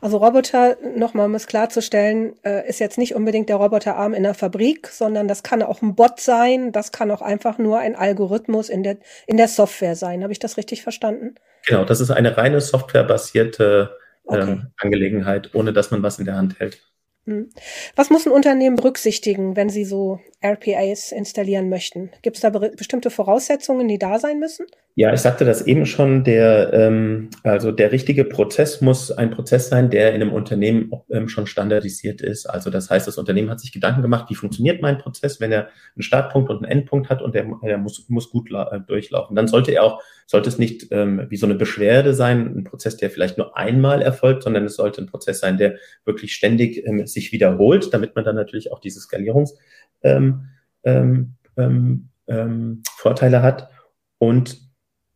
Also 0.00 0.18
Roboter, 0.18 0.76
nochmal 0.96 1.26
um 1.26 1.34
es 1.34 1.46
klarzustellen, 1.46 2.34
äh, 2.44 2.68
ist 2.68 2.80
jetzt 2.80 2.98
nicht 2.98 3.14
unbedingt 3.14 3.48
der 3.48 3.56
Roboterarm 3.56 4.14
in 4.14 4.22
der 4.22 4.34
Fabrik, 4.34 4.88
sondern 4.88 5.28
das 5.28 5.42
kann 5.42 5.62
auch 5.62 5.82
ein 5.82 5.94
Bot 5.94 6.20
sein, 6.20 6.72
das 6.72 6.92
kann 6.92 7.10
auch 7.10 7.22
einfach 7.22 7.58
nur 7.58 7.78
ein 7.78 7.96
Algorithmus 7.96 8.68
in 8.68 8.82
der, 8.82 8.98
in 9.26 9.36
der 9.36 9.48
Software 9.48 9.96
sein. 9.96 10.22
Habe 10.22 10.32
ich 10.32 10.38
das 10.38 10.56
richtig 10.56 10.82
verstanden? 10.82 11.34
Genau, 11.66 11.84
das 11.84 12.00
ist 12.00 12.10
eine 12.10 12.36
reine 12.36 12.60
softwarebasierte 12.60 13.96
ähm, 14.30 14.40
okay. 14.40 14.60
Angelegenheit, 14.78 15.54
ohne 15.54 15.72
dass 15.72 15.90
man 15.90 16.02
was 16.02 16.18
in 16.18 16.24
der 16.24 16.36
Hand 16.36 16.60
hält. 16.60 16.82
Hm. 17.28 17.50
Was 17.94 18.08
muss 18.08 18.24
ein 18.26 18.32
Unternehmen 18.32 18.76
berücksichtigen, 18.76 19.54
wenn 19.54 19.68
sie 19.68 19.84
so 19.84 20.18
RPAs 20.42 21.12
installieren 21.12 21.68
möchten? 21.68 22.10
Gibt 22.22 22.36
es 22.36 22.40
da 22.40 22.48
be 22.48 22.72
bestimmte 22.74 23.10
Voraussetzungen, 23.10 23.86
die 23.86 23.98
da 23.98 24.18
sein 24.18 24.40
müssen? 24.40 24.64
Ja, 24.94 25.12
ich 25.12 25.20
sagte 25.20 25.44
das 25.44 25.64
eben 25.64 25.86
schon, 25.86 26.24
der, 26.24 26.72
ähm, 26.72 27.30
also 27.44 27.70
der 27.70 27.92
richtige 27.92 28.24
Prozess 28.24 28.80
muss 28.80 29.12
ein 29.12 29.30
Prozess 29.30 29.68
sein, 29.68 29.90
der 29.90 30.12
in 30.12 30.22
einem 30.22 30.32
Unternehmen 30.32 30.90
ähm, 31.08 31.28
schon 31.28 31.46
standardisiert 31.46 32.20
ist. 32.20 32.46
Also 32.46 32.68
das 32.68 32.90
heißt, 32.90 33.06
das 33.06 33.16
Unternehmen 33.16 33.48
hat 33.48 33.60
sich 33.60 33.70
Gedanken 33.70 34.02
gemacht, 34.02 34.28
wie 34.28 34.34
funktioniert 34.34 34.82
mein 34.82 34.98
Prozess, 34.98 35.40
wenn 35.40 35.52
er 35.52 35.68
einen 35.94 36.02
Startpunkt 36.02 36.50
und 36.50 36.64
einen 36.64 36.80
Endpunkt 36.80 37.10
hat 37.10 37.22
und 37.22 37.36
der, 37.36 37.46
der 37.62 37.78
muss, 37.78 38.08
muss 38.08 38.28
gut 38.30 38.50
äh, 38.50 38.80
durchlaufen. 38.88 39.36
Dann 39.36 39.46
sollte 39.46 39.70
er 39.70 39.84
auch, 39.84 40.02
sollte 40.26 40.48
es 40.48 40.58
nicht 40.58 40.88
ähm, 40.90 41.26
wie 41.28 41.36
so 41.36 41.46
eine 41.46 41.54
Beschwerde 41.54 42.12
sein, 42.12 42.56
ein 42.56 42.64
Prozess, 42.64 42.96
der 42.96 43.10
vielleicht 43.10 43.38
nur 43.38 43.56
einmal 43.56 44.02
erfolgt, 44.02 44.42
sondern 44.42 44.64
es 44.64 44.74
sollte 44.74 45.00
ein 45.00 45.06
Prozess 45.06 45.38
sein, 45.38 45.58
der 45.58 45.76
wirklich 46.06 46.34
ständig 46.34 46.84
ähm, 46.84 47.06
sich 47.18 47.32
wiederholt, 47.32 47.92
damit 47.92 48.14
man 48.14 48.24
dann 48.24 48.36
natürlich 48.36 48.72
auch 48.72 48.80
diese 48.80 49.00
Skalierungs 49.00 49.56
ähm, 50.02 50.48
ähm, 50.84 51.34
ähm, 51.56 52.08
ähm 52.26 52.82
Vorteile 52.96 53.42
hat. 53.42 53.70
Und 54.18 54.58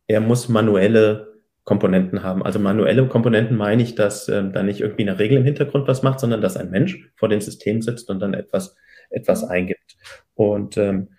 er 0.07 0.21
muss 0.21 0.49
manuelle 0.49 1.33
Komponenten 1.63 2.23
haben. 2.23 2.43
Also 2.43 2.59
manuelle 2.59 3.07
Komponenten 3.07 3.55
meine 3.55 3.83
ich, 3.83 3.95
dass 3.95 4.27
ähm, 4.27 4.51
da 4.51 4.63
nicht 4.63 4.81
irgendwie 4.81 5.03
eine 5.03 5.17
Regel 5.17 5.37
im 5.37 5.45
Hintergrund 5.45 5.87
was 5.87 6.03
macht, 6.03 6.19
sondern 6.19 6.41
dass 6.41 6.57
ein 6.57 6.69
Mensch 6.69 7.09
vor 7.15 7.29
dem 7.29 7.41
System 7.41 7.81
sitzt 7.81 8.09
und 8.09 8.19
dann 8.19 8.33
etwas, 8.33 8.75
etwas 9.09 9.43
eingibt. 9.45 9.95
Und, 10.35 10.77
ähm, 10.77 11.09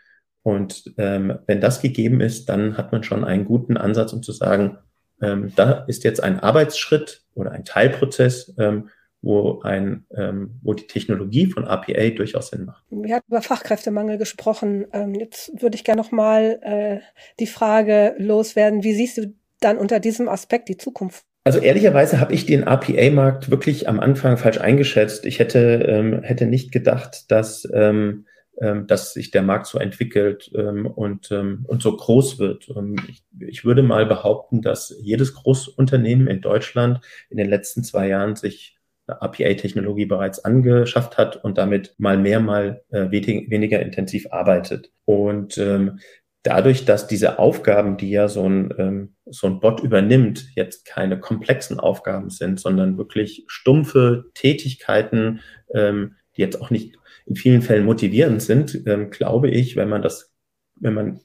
und 0.42 0.92
ähm, 0.98 1.38
wenn 1.46 1.62
das 1.62 1.80
gegeben 1.80 2.20
ist, 2.20 2.48
dann 2.50 2.76
hat 2.76 2.92
man 2.92 3.02
schon 3.02 3.24
einen 3.24 3.46
guten 3.46 3.78
Ansatz, 3.78 4.12
um 4.12 4.22
zu 4.22 4.32
sagen, 4.32 4.78
ähm, 5.22 5.52
da 5.56 5.84
ist 5.86 6.04
jetzt 6.04 6.22
ein 6.22 6.40
Arbeitsschritt 6.40 7.22
oder 7.34 7.52
ein 7.52 7.64
Teilprozess, 7.64 8.54
ähm, 8.58 8.90
wo 9.24 9.60
ein, 9.62 10.06
ähm, 10.16 10.60
wo 10.62 10.74
die 10.74 10.86
Technologie 10.86 11.46
von 11.46 11.64
RPA 11.64 12.10
durchaus 12.10 12.48
Sinn 12.48 12.66
macht. 12.66 12.84
Wir 12.90 13.16
hatten 13.16 13.26
über 13.28 13.42
Fachkräftemangel 13.42 14.18
gesprochen. 14.18 14.86
Ähm, 14.92 15.14
jetzt 15.14 15.50
würde 15.60 15.76
ich 15.76 15.84
gerne 15.84 16.02
noch 16.02 16.12
mal 16.12 16.60
äh, 16.62 17.00
die 17.40 17.46
Frage 17.46 18.14
loswerden: 18.18 18.84
Wie 18.84 18.94
siehst 18.94 19.18
du 19.18 19.34
dann 19.60 19.78
unter 19.78 20.00
diesem 20.00 20.28
Aspekt 20.28 20.68
die 20.68 20.76
Zukunft? 20.76 21.24
Also 21.44 21.58
ehrlicherweise 21.58 22.20
habe 22.20 22.32
ich 22.32 22.46
den 22.46 22.62
RPA-Markt 22.62 23.50
wirklich 23.50 23.88
am 23.88 24.00
Anfang 24.00 24.36
falsch 24.36 24.58
eingeschätzt. 24.58 25.26
Ich 25.26 25.38
hätte 25.38 25.84
ähm, 25.88 26.22
hätte 26.22 26.46
nicht 26.46 26.72
gedacht, 26.72 27.30
dass 27.30 27.68
ähm, 27.72 28.26
ähm, 28.60 28.86
dass 28.86 29.12
sich 29.12 29.32
der 29.32 29.42
Markt 29.42 29.66
so 29.66 29.78
entwickelt 29.78 30.48
ähm, 30.54 30.86
und, 30.86 31.32
ähm, 31.32 31.64
und 31.66 31.82
so 31.82 31.96
groß 31.96 32.38
wird. 32.38 32.68
Und 32.68 33.00
ich, 33.08 33.24
ich 33.40 33.64
würde 33.64 33.82
mal 33.82 34.06
behaupten, 34.06 34.62
dass 34.62 34.94
jedes 35.02 35.34
Großunternehmen 35.34 36.28
in 36.28 36.40
Deutschland 36.40 37.00
in 37.30 37.36
den 37.36 37.48
letzten 37.48 37.82
zwei 37.82 38.06
Jahren 38.06 38.36
sich 38.36 38.78
API-Technologie 39.06 40.06
bereits 40.06 40.44
angeschafft 40.44 41.18
hat 41.18 41.42
und 41.44 41.58
damit 41.58 41.94
mal 41.98 42.18
mehr, 42.18 42.40
mal 42.40 42.82
äh, 42.90 43.10
weniger 43.10 43.80
intensiv 43.80 44.26
arbeitet. 44.30 44.90
Und 45.04 45.58
ähm, 45.58 45.98
dadurch, 46.44 46.84
dass 46.84 47.06
diese 47.06 47.38
Aufgaben, 47.38 47.96
die 47.96 48.10
ja 48.10 48.28
so 48.28 48.48
ein, 48.48 48.72
ähm, 48.78 49.14
so 49.26 49.46
ein 49.46 49.60
Bot 49.60 49.82
übernimmt, 49.82 50.46
jetzt 50.54 50.84
keine 50.84 51.18
komplexen 51.18 51.80
Aufgaben 51.80 52.30
sind, 52.30 52.60
sondern 52.60 52.96
wirklich 52.98 53.44
stumpfe 53.48 54.26
Tätigkeiten, 54.34 55.40
ähm, 55.74 56.16
die 56.36 56.42
jetzt 56.42 56.60
auch 56.60 56.70
nicht 56.70 56.98
in 57.26 57.36
vielen 57.36 57.62
Fällen 57.62 57.86
motivierend 57.86 58.42
sind, 58.42 58.82
ähm, 58.86 59.10
glaube 59.10 59.50
ich, 59.50 59.76
wenn 59.76 59.88
man 59.88 60.02
das, 60.02 60.32
wenn 60.76 60.94
man 60.94 61.20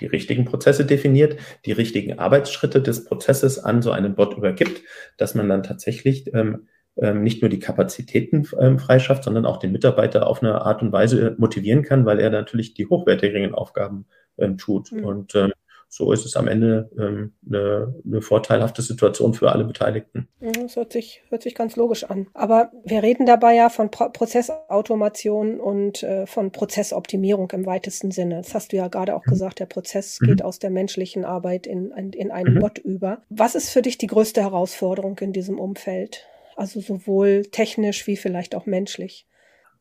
die 0.00 0.06
richtigen 0.06 0.44
Prozesse 0.44 0.84
definiert, 0.84 1.38
die 1.64 1.72
richtigen 1.72 2.18
Arbeitsschritte 2.18 2.82
des 2.82 3.04
Prozesses 3.04 3.60
an 3.60 3.80
so 3.80 3.92
einen 3.92 4.16
Bot 4.16 4.36
übergibt, 4.36 4.82
dass 5.16 5.36
man 5.36 5.48
dann 5.48 5.62
tatsächlich 5.62 6.34
ähm, 6.34 6.66
nicht 6.96 7.42
nur 7.42 7.48
die 7.48 7.58
Kapazitäten 7.58 8.46
ähm, 8.60 8.78
freischafft, 8.78 9.24
sondern 9.24 9.46
auch 9.46 9.56
den 9.56 9.72
Mitarbeiter 9.72 10.28
auf 10.28 10.42
eine 10.42 10.62
Art 10.62 10.80
und 10.80 10.92
Weise 10.92 11.34
motivieren 11.38 11.82
kann, 11.82 12.06
weil 12.06 12.20
er 12.20 12.30
natürlich 12.30 12.74
die 12.74 12.86
hochwertigeren 12.86 13.52
Aufgaben 13.52 14.06
ähm, 14.38 14.58
tut. 14.58 14.92
Mhm. 14.92 15.04
Und 15.04 15.34
ähm, 15.34 15.52
so 15.88 16.10
ist 16.10 16.24
es 16.24 16.34
am 16.34 16.48
Ende 16.48 16.90
ähm, 16.98 17.34
eine, 17.46 17.94
eine 18.04 18.20
vorteilhafte 18.20 18.82
Situation 18.82 19.32
für 19.32 19.52
alle 19.52 19.64
Beteiligten. 19.64 20.28
Das 20.40 20.74
hört 20.74 20.92
sich, 20.92 21.22
hört 21.28 21.42
sich 21.42 21.54
ganz 21.54 21.76
logisch 21.76 22.02
an. 22.04 22.26
Aber 22.34 22.72
wir 22.84 23.02
reden 23.02 23.26
dabei 23.26 23.54
ja 23.54 23.68
von 23.68 23.92
Pro 23.92 24.08
Prozessautomation 24.08 25.60
und 25.60 26.02
äh, 26.02 26.26
von 26.26 26.50
Prozessoptimierung 26.50 27.50
im 27.52 27.64
weitesten 27.64 28.10
Sinne. 28.10 28.38
Das 28.38 28.54
hast 28.54 28.72
du 28.72 28.76
ja 28.76 28.88
gerade 28.88 29.14
auch 29.14 29.24
mhm. 29.24 29.30
gesagt, 29.30 29.60
der 29.60 29.66
Prozess 29.66 30.20
mhm. 30.20 30.26
geht 30.26 30.42
aus 30.42 30.58
der 30.58 30.70
menschlichen 30.70 31.24
Arbeit 31.24 31.66
in, 31.66 31.92
in, 31.92 32.12
in 32.12 32.32
einen 32.32 32.54
mhm. 32.54 32.58
Bot 32.58 32.78
über. 32.78 33.22
Was 33.28 33.54
ist 33.54 33.70
für 33.70 33.82
dich 33.82 33.96
die 33.96 34.08
größte 34.08 34.42
Herausforderung 34.42 35.16
in 35.20 35.32
diesem 35.32 35.60
Umfeld? 35.60 36.26
Also 36.56 36.80
sowohl 36.80 37.42
technisch 37.42 38.06
wie 38.06 38.16
vielleicht 38.16 38.54
auch 38.54 38.66
menschlich. 38.66 39.26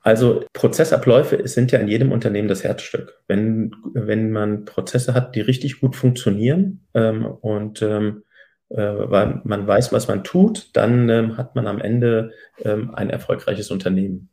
Also 0.01 0.43
Prozessabläufe 0.51 1.47
sind 1.47 1.71
ja 1.71 1.79
in 1.79 1.87
jedem 1.87 2.11
Unternehmen 2.11 2.49
das 2.49 2.63
Herzstück. 2.63 3.21
Wenn, 3.27 3.73
wenn 3.93 4.31
man 4.31 4.65
Prozesse 4.65 5.13
hat, 5.13 5.33
die 5.35 5.41
richtig 5.41 5.79
gut 5.79 5.95
funktionieren 5.95 6.85
ähm, 6.93 7.25
und 7.25 7.81
ähm, 7.81 8.23
äh, 8.69 8.75
weil 8.77 9.41
man 9.45 9.65
weiß, 9.65 9.93
was 9.93 10.09
man 10.09 10.23
tut, 10.23 10.75
dann 10.75 11.07
ähm, 11.07 11.37
hat 11.37 11.55
man 11.55 11.67
am 11.67 11.79
Ende 11.79 12.31
ähm, 12.63 12.93
ein 12.93 13.09
erfolgreiches 13.09 13.71
Unternehmen, 13.71 14.29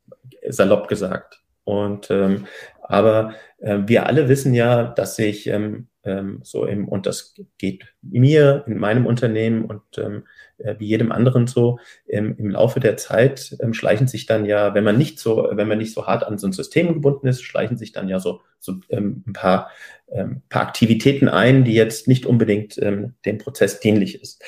salopp 0.48 0.88
gesagt. 0.88 1.40
Und 1.64 2.10
ähm, 2.10 2.46
aber 2.82 3.34
äh, 3.58 3.78
wir 3.86 4.06
alle 4.06 4.28
wissen 4.28 4.54
ja, 4.54 4.84
dass 4.84 5.14
sich 5.14 5.46
ähm, 5.46 5.86
ähm, 6.04 6.40
so 6.42 6.64
im, 6.64 6.88
und 6.88 7.06
das 7.06 7.34
geht 7.58 7.84
mir 8.02 8.64
in 8.66 8.78
meinem 8.78 9.06
Unternehmen 9.06 9.64
und 9.64 9.82
ähm, 9.98 10.24
äh, 10.58 10.76
wie 10.78 10.86
jedem 10.86 11.12
anderen 11.12 11.46
so, 11.46 11.78
ähm, 12.08 12.36
im 12.38 12.50
Laufe 12.50 12.80
der 12.80 12.96
Zeit 12.96 13.56
ähm, 13.60 13.74
schleichen 13.74 14.06
sich 14.06 14.26
dann 14.26 14.44
ja, 14.44 14.74
wenn 14.74 14.84
man 14.84 14.98
nicht 14.98 15.18
so, 15.18 15.48
wenn 15.52 15.68
man 15.68 15.78
nicht 15.78 15.92
so 15.92 16.06
hart 16.06 16.24
an 16.24 16.38
so 16.38 16.46
ein 16.46 16.52
System 16.52 16.94
gebunden 16.94 17.26
ist, 17.26 17.42
schleichen 17.42 17.76
sich 17.76 17.92
dann 17.92 18.08
ja 18.08 18.18
so, 18.18 18.40
so 18.58 18.80
ähm, 18.88 19.24
ein 19.26 19.32
paar, 19.32 19.70
ähm, 20.10 20.42
paar 20.48 20.62
Aktivitäten 20.62 21.28
ein, 21.28 21.64
die 21.64 21.74
jetzt 21.74 22.08
nicht 22.08 22.26
unbedingt 22.26 22.78
ähm, 22.78 23.14
dem 23.24 23.38
Prozess 23.38 23.80
dienlich 23.80 24.20
ist. 24.20 24.42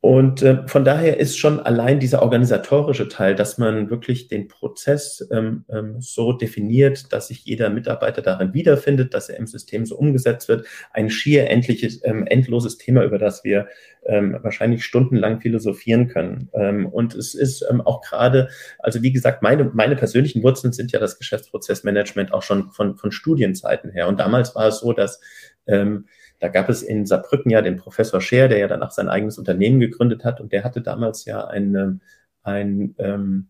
Und 0.00 0.42
äh, 0.42 0.68
von 0.68 0.84
daher 0.84 1.18
ist 1.18 1.36
schon 1.36 1.58
allein 1.58 1.98
dieser 1.98 2.22
organisatorische 2.22 3.08
Teil, 3.08 3.34
dass 3.34 3.58
man 3.58 3.90
wirklich 3.90 4.28
den 4.28 4.46
Prozess 4.46 5.26
ähm, 5.32 5.64
ähm, 5.68 5.96
so 6.00 6.32
definiert, 6.32 7.12
dass 7.12 7.28
sich 7.28 7.44
jeder 7.44 7.70
Mitarbeiter 7.70 8.22
darin 8.22 8.54
wiederfindet, 8.54 9.14
dass 9.14 9.28
er 9.28 9.38
im 9.38 9.46
System 9.46 9.84
so 9.84 9.96
umgesetzt 9.96 10.48
wird, 10.48 10.66
ein 10.92 11.10
schier 11.10 11.50
endliches, 11.50 12.02
ähm, 12.04 12.24
endloses 12.26 12.78
Thema, 12.78 13.02
über 13.02 13.18
das 13.18 13.42
wir 13.42 13.66
ähm, 14.04 14.38
wahrscheinlich 14.42 14.84
stundenlang 14.84 15.40
philosophieren 15.40 16.08
können. 16.08 16.50
Ähm, 16.52 16.86
und 16.86 17.14
es 17.14 17.34
ist 17.34 17.66
ähm, 17.68 17.80
auch 17.80 18.00
gerade, 18.02 18.48
also 18.78 19.02
wie 19.02 19.12
gesagt, 19.12 19.42
meine, 19.42 19.64
meine 19.74 19.96
persönlichen 19.96 20.42
Wurzeln 20.42 20.72
sind 20.72 20.92
ja 20.92 21.00
das 21.00 21.18
Geschäftsprozessmanagement 21.18 22.32
auch 22.32 22.42
schon 22.42 22.70
von, 22.70 22.96
von 22.96 23.10
Studienzeiten 23.10 23.90
her. 23.90 24.06
Und 24.08 24.20
damals 24.20 24.54
war 24.54 24.68
es 24.68 24.78
so, 24.78 24.92
dass 24.92 25.20
ähm, 25.66 26.06
da 26.38 26.48
gab 26.48 26.68
es 26.68 26.82
in 26.82 27.06
Saarbrücken 27.06 27.50
ja 27.50 27.62
den 27.62 27.76
Professor 27.76 28.20
Scher, 28.20 28.48
der 28.48 28.58
ja 28.58 28.68
danach 28.68 28.90
sein 28.90 29.08
eigenes 29.08 29.38
Unternehmen 29.38 29.80
gegründet 29.80 30.24
hat 30.24 30.40
und 30.40 30.52
der 30.52 30.64
hatte 30.64 30.80
damals 30.80 31.24
ja 31.24 31.46
ein, 31.46 31.74
ähm, 31.74 32.00
ein 32.42 32.94
ähm, 32.98 33.48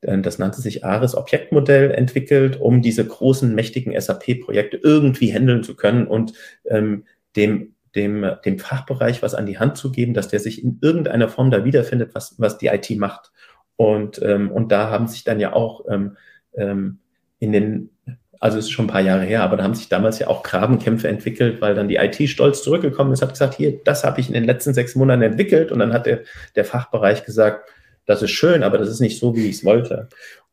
das 0.00 0.38
nannte 0.38 0.60
sich 0.60 0.84
Ares 0.84 1.16
Objektmodell 1.16 1.90
entwickelt, 1.90 2.60
um 2.60 2.82
diese 2.82 3.04
großen, 3.04 3.52
mächtigen 3.52 4.00
SAP-Projekte 4.00 4.76
irgendwie 4.76 5.32
handeln 5.32 5.64
zu 5.64 5.74
können 5.74 6.06
und 6.06 6.34
ähm, 6.66 7.04
dem, 7.34 7.74
dem, 7.96 8.24
dem 8.44 8.58
Fachbereich 8.60 9.22
was 9.22 9.34
an 9.34 9.46
die 9.46 9.58
Hand 9.58 9.76
zu 9.76 9.90
geben, 9.90 10.14
dass 10.14 10.28
der 10.28 10.38
sich 10.38 10.62
in 10.62 10.78
irgendeiner 10.82 11.28
Form 11.28 11.50
da 11.50 11.64
wiederfindet, 11.64 12.14
was, 12.14 12.36
was 12.38 12.58
die 12.58 12.68
IT 12.68 12.90
macht. 12.96 13.32
Und, 13.76 14.20
ähm, 14.22 14.52
und 14.52 14.70
da 14.70 14.90
haben 14.90 15.08
sich 15.08 15.24
dann 15.24 15.40
ja 15.40 15.52
auch 15.52 15.84
ähm, 15.88 16.16
ähm, 16.54 16.98
in 17.40 17.52
den 17.52 17.90
also 18.40 18.58
es 18.58 18.66
ist 18.66 18.70
schon 18.70 18.84
ein 18.84 18.90
paar 18.90 19.00
Jahre 19.00 19.24
her, 19.24 19.42
aber 19.42 19.56
da 19.56 19.64
haben 19.64 19.74
sich 19.74 19.88
damals 19.88 20.18
ja 20.18 20.28
auch 20.28 20.42
Grabenkämpfe 20.42 21.08
entwickelt, 21.08 21.60
weil 21.60 21.74
dann 21.74 21.88
die 21.88 21.96
IT 21.96 22.28
stolz 22.28 22.62
zurückgekommen 22.62 23.12
ist, 23.12 23.22
hat 23.22 23.30
gesagt, 23.30 23.54
hier, 23.54 23.82
das 23.82 24.04
habe 24.04 24.20
ich 24.20 24.28
in 24.28 24.34
den 24.34 24.44
letzten 24.44 24.74
sechs 24.74 24.94
Monaten 24.94 25.22
entwickelt 25.22 25.72
und 25.72 25.80
dann 25.80 25.92
hat 25.92 26.06
der, 26.06 26.20
der 26.54 26.64
Fachbereich 26.64 27.24
gesagt, 27.24 27.68
das 28.06 28.22
ist 28.22 28.30
schön, 28.30 28.62
aber 28.62 28.78
das 28.78 28.88
ist 28.88 29.00
nicht 29.00 29.18
so, 29.18 29.36
wie 29.36 29.48
ich 29.48 29.56
es 29.56 29.64
wollte. 29.64 30.08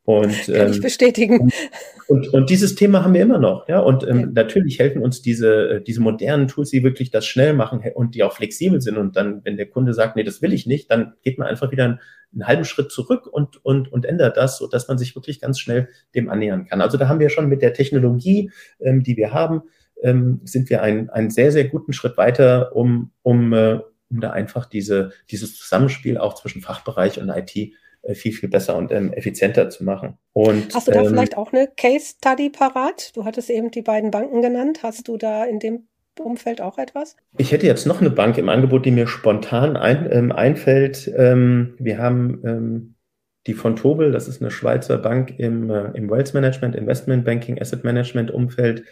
Und, 0.05 0.31
Kann 0.45 0.69
ich 0.69 0.77
ähm, 0.77 0.81
bestätigen. 0.81 1.51
Und, 2.07 2.27
und 2.29 2.49
dieses 2.49 2.75
Thema 2.75 3.03
haben 3.03 3.13
wir 3.13 3.21
immer 3.21 3.39
noch, 3.39 3.67
ja. 3.67 3.79
Und 3.79 4.07
ähm, 4.07 4.19
ja. 4.19 4.25
natürlich 4.27 4.79
helfen 4.79 5.01
uns 5.01 5.21
diese, 5.21 5.69
äh, 5.69 5.81
diese 5.81 6.01
modernen 6.01 6.47
Tools, 6.47 6.69
die 6.69 6.83
wirklich 6.83 7.09
das 7.09 7.25
schnell 7.25 7.53
machen 7.53 7.81
und 7.95 8.15
die 8.15 8.23
auch 8.23 8.33
flexibel 8.33 8.79
sind. 8.81 8.97
Und 8.97 9.15
dann, 9.15 9.43
wenn 9.43 9.57
der 9.57 9.67
Kunde 9.67 9.93
sagt, 9.93 10.15
nee, 10.15 10.23
das 10.23 10.41
will 10.41 10.53
ich 10.53 10.67
nicht, 10.67 10.91
dann 10.91 11.13
geht 11.23 11.39
man 11.39 11.47
einfach 11.47 11.71
wieder 11.71 11.85
einen, 11.85 11.99
einen 12.33 12.47
halben 12.47 12.65
Schritt 12.65 12.91
zurück 12.91 13.25
und, 13.25 13.63
und, 13.65 13.91
und 13.91 14.05
ändert 14.05 14.37
das, 14.37 14.57
so 14.57 14.67
dass 14.67 14.87
man 14.87 14.97
sich 14.97 15.15
wirklich 15.15 15.41
ganz 15.41 15.59
schnell 15.59 15.89
dem 16.13 16.29
annähern 16.29 16.65
kann. 16.65 16.81
Also 16.81 16.97
da 16.97 17.07
haben 17.07 17.19
wir 17.19 17.29
schon 17.29 17.49
mit 17.49 17.61
der 17.61 17.73
Technologie, 17.73 18.51
ähm, 18.79 19.03
die 19.03 19.17
wir 19.17 19.33
haben, 19.33 19.63
ähm, 20.03 20.41
sind 20.43 20.69
wir 20.69 20.83
einen, 20.83 21.09
einen 21.09 21.31
sehr, 21.31 21.51
sehr 21.51 21.65
guten 21.65 21.93
Schritt 21.93 22.17
weiter, 22.17 22.75
um, 22.75 23.11
um, 23.23 23.53
äh, 23.53 23.79
um 24.09 24.21
da 24.21 24.31
einfach 24.31 24.65
diese, 24.65 25.11
dieses 25.31 25.57
Zusammenspiel 25.57 26.17
auch 26.17 26.35
zwischen 26.35 26.61
Fachbereich 26.61 27.19
und 27.19 27.29
IT 27.29 27.73
viel, 28.13 28.31
viel 28.31 28.49
besser 28.49 28.75
und 28.75 28.91
ähm, 28.91 29.11
effizienter 29.13 29.69
zu 29.69 29.83
machen. 29.83 30.17
Und, 30.33 30.73
Hast 30.75 30.87
du 30.87 30.91
da 30.91 31.01
ähm, 31.01 31.07
vielleicht 31.07 31.37
auch 31.37 31.51
eine 31.51 31.67
Case 31.75 32.15
Study 32.17 32.49
parat? 32.49 33.15
Du 33.15 33.25
hattest 33.25 33.49
eben 33.49 33.71
die 33.71 33.81
beiden 33.81 34.11
Banken 34.11 34.41
genannt. 34.41 34.79
Hast 34.83 35.07
du 35.07 35.17
da 35.17 35.45
in 35.45 35.59
dem 35.59 35.87
Umfeld 36.19 36.61
auch 36.61 36.77
etwas? 36.77 37.15
Ich 37.37 37.51
hätte 37.51 37.67
jetzt 37.67 37.87
noch 37.87 38.01
eine 38.01 38.09
Bank 38.09 38.37
im 38.37 38.49
Angebot, 38.49 38.85
die 38.85 38.91
mir 38.91 39.07
spontan 39.07 39.75
ein, 39.75 40.07
ähm, 40.11 40.31
einfällt. 40.31 41.11
Ähm, 41.15 41.75
wir 41.79 41.97
haben 41.97 42.41
ähm, 42.45 42.95
die 43.47 43.53
von 43.53 43.75
Tobel, 43.75 44.11
das 44.11 44.27
ist 44.27 44.41
eine 44.41 44.51
Schweizer 44.51 44.97
Bank 44.97 45.35
im, 45.37 45.69
äh, 45.69 45.91
im 45.93 46.09
Wealth 46.09 46.33
Management, 46.33 46.75
Investment 46.75 47.25
Banking, 47.25 47.59
Asset 47.59 47.83
Management 47.83 48.31
Umfeld. 48.31 48.83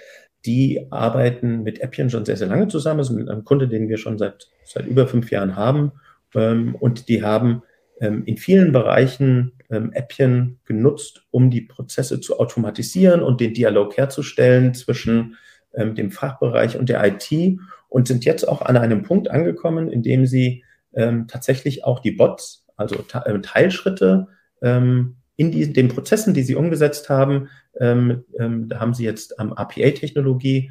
Die 0.45 0.87
arbeiten 0.91 1.63
mit 1.63 1.81
Appian 1.81 2.09
schon 2.09 2.25
sehr, 2.25 2.37
sehr 2.37 2.47
lange 2.47 2.67
zusammen. 2.67 2.99
Das 2.99 3.09
ist 3.09 3.29
ein 3.29 3.43
Kunde, 3.45 3.67
den 3.67 3.87
wir 3.87 3.97
schon 3.97 4.17
seit, 4.17 4.49
seit 4.65 4.85
über 4.85 5.07
fünf 5.07 5.31
Jahren 5.31 5.55
haben. 5.55 5.93
Ähm, 6.35 6.75
und 6.75 7.07
die 7.07 7.23
haben 7.23 7.63
in 7.99 8.37
vielen 8.37 8.71
Bereichen 8.71 9.53
ähm, 9.73 9.91
Appchen 9.93 10.59
genutzt, 10.65 11.25
um 11.31 11.49
die 11.49 11.61
Prozesse 11.61 12.19
zu 12.19 12.39
automatisieren 12.39 13.21
und 13.21 13.41
den 13.41 13.53
Dialog 13.53 13.97
herzustellen 13.97 14.73
zwischen 14.73 15.37
ähm, 15.73 15.95
dem 15.95 16.11
Fachbereich 16.11 16.77
und 16.77 16.89
der 16.89 17.03
IT 17.03 17.59
und 17.89 18.07
sind 18.07 18.25
jetzt 18.25 18.47
auch 18.47 18.61
an 18.61 18.77
einem 18.77 19.03
Punkt 19.03 19.29
angekommen, 19.29 19.89
in 19.89 20.03
dem 20.03 20.25
sie 20.25 20.63
ähm, 20.93 21.27
tatsächlich 21.27 21.83
auch 21.85 21.99
die 21.99 22.11
Bots, 22.11 22.65
also 22.75 23.03
äh, 23.25 23.39
Teilschritte 23.39 24.27
ähm, 24.61 25.17
in 25.35 25.51
diesen, 25.51 25.73
den 25.73 25.87
Prozessen, 25.87 26.33
die 26.35 26.43
sie 26.43 26.55
umgesetzt 26.55 27.09
haben, 27.09 27.49
ähm, 27.79 28.23
da 28.37 28.79
haben 28.79 28.93
sie 28.93 29.03
jetzt 29.03 29.39
am 29.39 29.51
APA-Technologie 29.53 30.69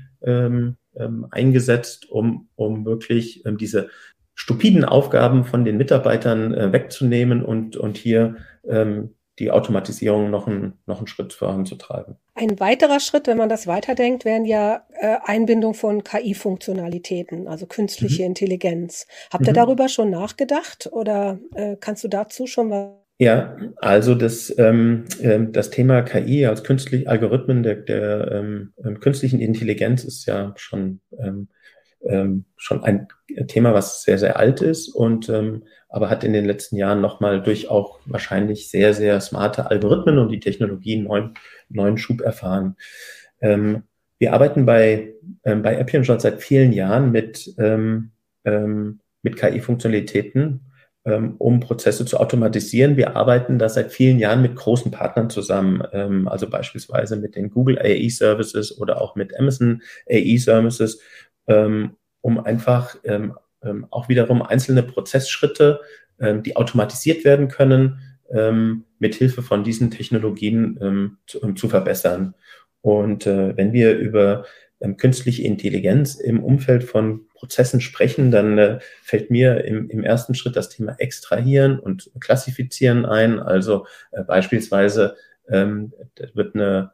eingesetzt, 1.31 2.09
um, 2.09 2.49
um 2.55 2.85
wirklich 2.85 3.43
diese 3.59 3.89
stupiden 4.43 4.85
Aufgaben 4.85 5.45
von 5.45 5.65
den 5.65 5.77
Mitarbeitern 5.77 6.53
äh, 6.53 6.73
wegzunehmen 6.73 7.45
und, 7.45 7.77
und 7.77 7.97
hier 7.97 8.39
ähm, 8.69 9.15
die 9.39 9.53
Automatisierung 9.53 10.31
noch, 10.31 10.49
ein, 10.49 10.73
noch 10.85 10.99
einen 10.99 11.07
Schritt 11.07 11.33
voranzutreiben. 11.33 12.17
Ein 12.35 12.59
weiterer 12.59 12.99
Schritt, 12.99 13.29
wenn 13.29 13.39
man 13.39 13.49
das 13.49 13.69
weiterdenkt, 13.69 14.25
wären 14.25 14.45
ja 14.45 14.85
äh, 15.01 15.19
Einbindung 15.23 15.75
von 15.75 16.03
KI-Funktionalitäten, 16.03 17.47
also 17.47 17.67
künstliche 17.67 18.23
mhm. 18.23 18.31
Intelligenz. 18.31 19.07
Habt 19.33 19.47
ihr 19.47 19.53
mhm. 19.53 19.57
darüber 19.57 19.89
schon 19.89 20.11
nachgedacht 20.11 20.89
oder 20.91 21.39
äh, 21.55 21.77
kannst 21.79 22.03
du 22.03 22.09
dazu 22.09 22.49
schon 22.49 22.69
mal 22.69 22.99
ja, 23.19 23.57
also 23.77 24.17
das, 24.17 24.53
ähm, 24.59 25.05
ähm, 25.21 25.53
das 25.53 25.71
Thema 25.71 26.03
KI 26.03 26.45
als 26.47 26.65
künstliche 26.65 27.07
Algorithmen 27.07 27.63
der, 27.63 27.77
der 27.77 28.33
ähm, 28.33 28.73
ähm, 28.85 28.99
künstlichen 28.99 29.39
Intelligenz 29.39 30.03
ist 30.03 30.27
ja 30.27 30.53
schon 30.57 31.01
ähm, 31.17 31.47
ähm, 32.07 32.45
schon 32.57 32.83
ein 32.83 33.09
Thema, 33.49 33.75
was 33.75 34.03
sehr, 34.03 34.19
sehr 34.19 34.39
alt 34.39 34.61
ist 34.61 34.89
und 34.89 35.29
ähm, 35.29 35.65
aber 35.89 36.09
hat 36.09 36.25
in 36.25 36.33
den 36.33 36.47
letzten 36.47 36.77
Jahren 36.77 37.01
nochmal 37.01 37.43
durch 37.43 37.69
auch 37.69 38.01
wahrscheinlich 38.07 38.71
sehr, 38.71 38.95
sehr 38.95 39.21
smarte 39.21 39.71
Algorithmen 39.71 40.19
und 40.19 40.31
die 40.31 40.41
Technologie 40.41 40.97
einen 40.97 41.05
neuen, 41.05 41.35
neuen 41.69 41.99
Schub 41.99 42.23
erfahren. 42.23 42.77
Ähm, 43.41 43.83
wir 44.19 44.33
arbeiten 44.33 44.65
bei, 44.65 45.15
ähm, 45.45 45.63
bei 45.63 45.79
Appian 45.79 46.05
schon 46.05 46.21
seit 46.21 46.43
vielen 46.43 46.73
Jahren 46.73 47.11
mit, 47.11 47.55
ähm, 47.59 48.13
ähm, 48.45 49.01
mit 49.23 49.37
KI-Funktionalitäten, 49.37 50.61
ähm, 51.05 51.35
um 51.39 51.61
Prozesse 51.61 52.07
zu 52.07 52.19
automatisieren. 52.19 52.97
Wir 52.97 53.17
arbeiten 53.17 53.59
da 53.59 53.69
seit 53.69 53.93
vielen 53.93 54.19
Jahren 54.19 54.41
mit 54.41 54.57
großen 54.57 54.93
Partnern 54.93 55.29
zusammen, 55.29 55.83
ähm, 55.93 56.29
also 56.29 56.49
beispielsweise 56.49 57.17
mit 57.17 57.35
den 57.35 57.51
Google 57.51 57.79
AI 57.79 58.09
Services 58.09 58.79
oder 58.79 59.01
auch 59.03 59.17
mit 59.17 59.37
Amazon 59.39 59.83
AI 60.09 60.37
Services, 60.39 61.01
ähm, 61.47 61.97
um 62.21 62.39
einfach 62.39 62.97
ähm, 63.05 63.35
ähm, 63.65 63.87
auch 63.91 64.09
wiederum 64.09 64.43
einzelne 64.43 64.83
Prozessschritte, 64.83 65.81
ähm, 66.21 66.43
die 66.43 66.57
automatisiert 66.57 67.25
werden 67.25 67.49
können, 67.49 68.01
ähm, 68.31 68.85
mit 68.99 69.15
Hilfe 69.15 69.43
von 69.43 69.65
diesen 69.65 69.91
Technologien 69.91 70.79
ähm, 70.81 71.19
zu, 71.27 71.43
ähm, 71.43 71.57
zu 71.57 71.69
verbessern. 71.69 72.35
Und 72.81 73.27
äh, 73.27 73.57
wenn 73.57 73.73
wir 73.73 73.97
über 73.97 74.45
ähm, 74.81 74.97
künstliche 74.97 75.43
Intelligenz 75.43 76.17
im 76.17 76.43
Umfeld 76.43 76.85
von 76.85 77.27
Prozessen 77.35 77.81
sprechen, 77.81 78.31
dann 78.31 78.59
äh, 78.59 78.79
fällt 79.03 79.31
mir 79.31 79.65
im, 79.65 79.89
im 79.91 80.03
ersten 80.03 80.35
Schritt 80.35 80.57
das 80.57 80.69
Thema 80.69 80.95
Extrahieren 80.99 81.79
und 81.79 82.11
Klassifizieren 82.21 83.05
ein. 83.05 83.39
Also 83.39 83.87
äh, 84.11 84.25
beispielsweise 84.25 85.17
wird 85.45 86.55
eine 86.55 86.93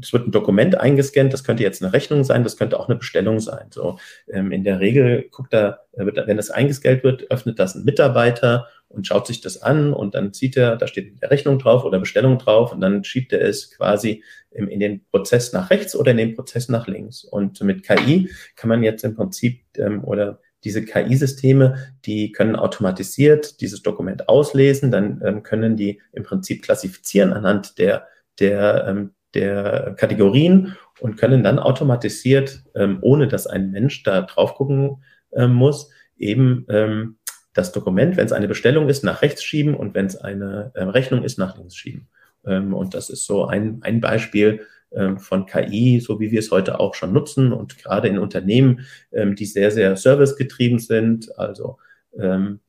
es 0.00 0.12
wird 0.12 0.26
ein 0.26 0.32
Dokument 0.32 0.78
eingescannt, 0.78 1.32
das 1.32 1.44
könnte 1.44 1.62
jetzt 1.62 1.82
eine 1.82 1.92
Rechnung 1.92 2.24
sein, 2.24 2.44
das 2.44 2.56
könnte 2.56 2.78
auch 2.78 2.88
eine 2.88 2.96
Bestellung 2.96 3.40
sein. 3.40 3.66
So, 3.70 3.98
ähm, 4.28 4.52
in 4.52 4.64
der 4.64 4.80
Regel 4.80 5.28
guckt 5.30 5.52
er, 5.52 5.80
wenn 5.92 6.36
das 6.36 6.50
eingescannt 6.50 7.04
wird, 7.04 7.30
öffnet 7.30 7.58
das 7.58 7.74
ein 7.74 7.84
Mitarbeiter 7.84 8.68
und 8.88 9.06
schaut 9.06 9.26
sich 9.26 9.40
das 9.40 9.62
an 9.62 9.92
und 9.92 10.14
dann 10.14 10.32
sieht 10.32 10.56
er, 10.56 10.76
da 10.76 10.86
steht 10.86 11.14
eine 11.20 11.30
Rechnung 11.30 11.58
drauf 11.58 11.84
oder 11.84 11.98
Bestellung 11.98 12.38
drauf 12.38 12.72
und 12.72 12.80
dann 12.80 13.04
schiebt 13.04 13.32
er 13.32 13.42
es 13.42 13.70
quasi 13.70 14.22
in 14.50 14.78
den 14.78 15.04
Prozess 15.10 15.52
nach 15.52 15.70
rechts 15.70 15.96
oder 15.96 16.12
in 16.12 16.16
den 16.16 16.34
Prozess 16.34 16.68
nach 16.68 16.86
links. 16.86 17.24
Und 17.24 17.60
mit 17.62 17.82
KI 17.82 18.30
kann 18.54 18.68
man 18.68 18.84
jetzt 18.84 19.02
im 19.02 19.16
Prinzip 19.16 19.62
ähm, 19.76 20.04
oder 20.04 20.40
diese 20.62 20.84
KI-Systeme, 20.84 21.92
die 22.06 22.32
können 22.32 22.56
automatisiert 22.56 23.60
dieses 23.60 23.82
Dokument 23.82 24.28
auslesen, 24.30 24.90
dann 24.90 25.42
können 25.42 25.76
die 25.76 26.00
im 26.12 26.22
Prinzip 26.22 26.62
klassifizieren 26.62 27.34
anhand 27.34 27.78
der, 27.78 28.06
der 28.38 29.10
der 29.34 29.94
Kategorien 29.98 30.76
und 31.00 31.16
können 31.16 31.42
dann 31.42 31.58
automatisiert, 31.58 32.64
ähm, 32.74 32.98
ohne 33.02 33.28
dass 33.28 33.46
ein 33.46 33.70
Mensch 33.70 34.02
da 34.02 34.22
drauf 34.22 34.54
gucken 34.54 35.02
ähm, 35.32 35.52
muss, 35.52 35.90
eben 36.16 36.66
ähm, 36.68 37.18
das 37.52 37.72
Dokument, 37.72 38.16
wenn 38.16 38.26
es 38.26 38.32
eine 38.32 38.48
Bestellung 38.48 38.88
ist, 38.88 39.04
nach 39.04 39.22
rechts 39.22 39.42
schieben 39.42 39.74
und 39.74 39.94
wenn 39.94 40.06
es 40.06 40.16
eine 40.16 40.72
äh, 40.74 40.82
Rechnung 40.82 41.22
ist, 41.22 41.38
nach 41.38 41.56
links 41.56 41.76
schieben. 41.76 42.08
Ähm, 42.46 42.74
und 42.74 42.94
das 42.94 43.10
ist 43.10 43.26
so 43.26 43.46
ein, 43.46 43.78
ein 43.82 44.00
Beispiel 44.00 44.66
ähm, 44.92 45.18
von 45.18 45.46
KI, 45.46 46.00
so 46.00 46.20
wie 46.20 46.30
wir 46.30 46.38
es 46.40 46.50
heute 46.50 46.80
auch 46.80 46.94
schon 46.94 47.12
nutzen 47.12 47.52
und 47.52 47.78
gerade 47.78 48.08
in 48.08 48.18
Unternehmen, 48.18 48.86
ähm, 49.12 49.34
die 49.34 49.46
sehr, 49.46 49.70
sehr 49.70 49.96
servicegetrieben 49.96 50.78
sind, 50.78 51.36
also 51.38 51.78
ähm, 52.18 52.60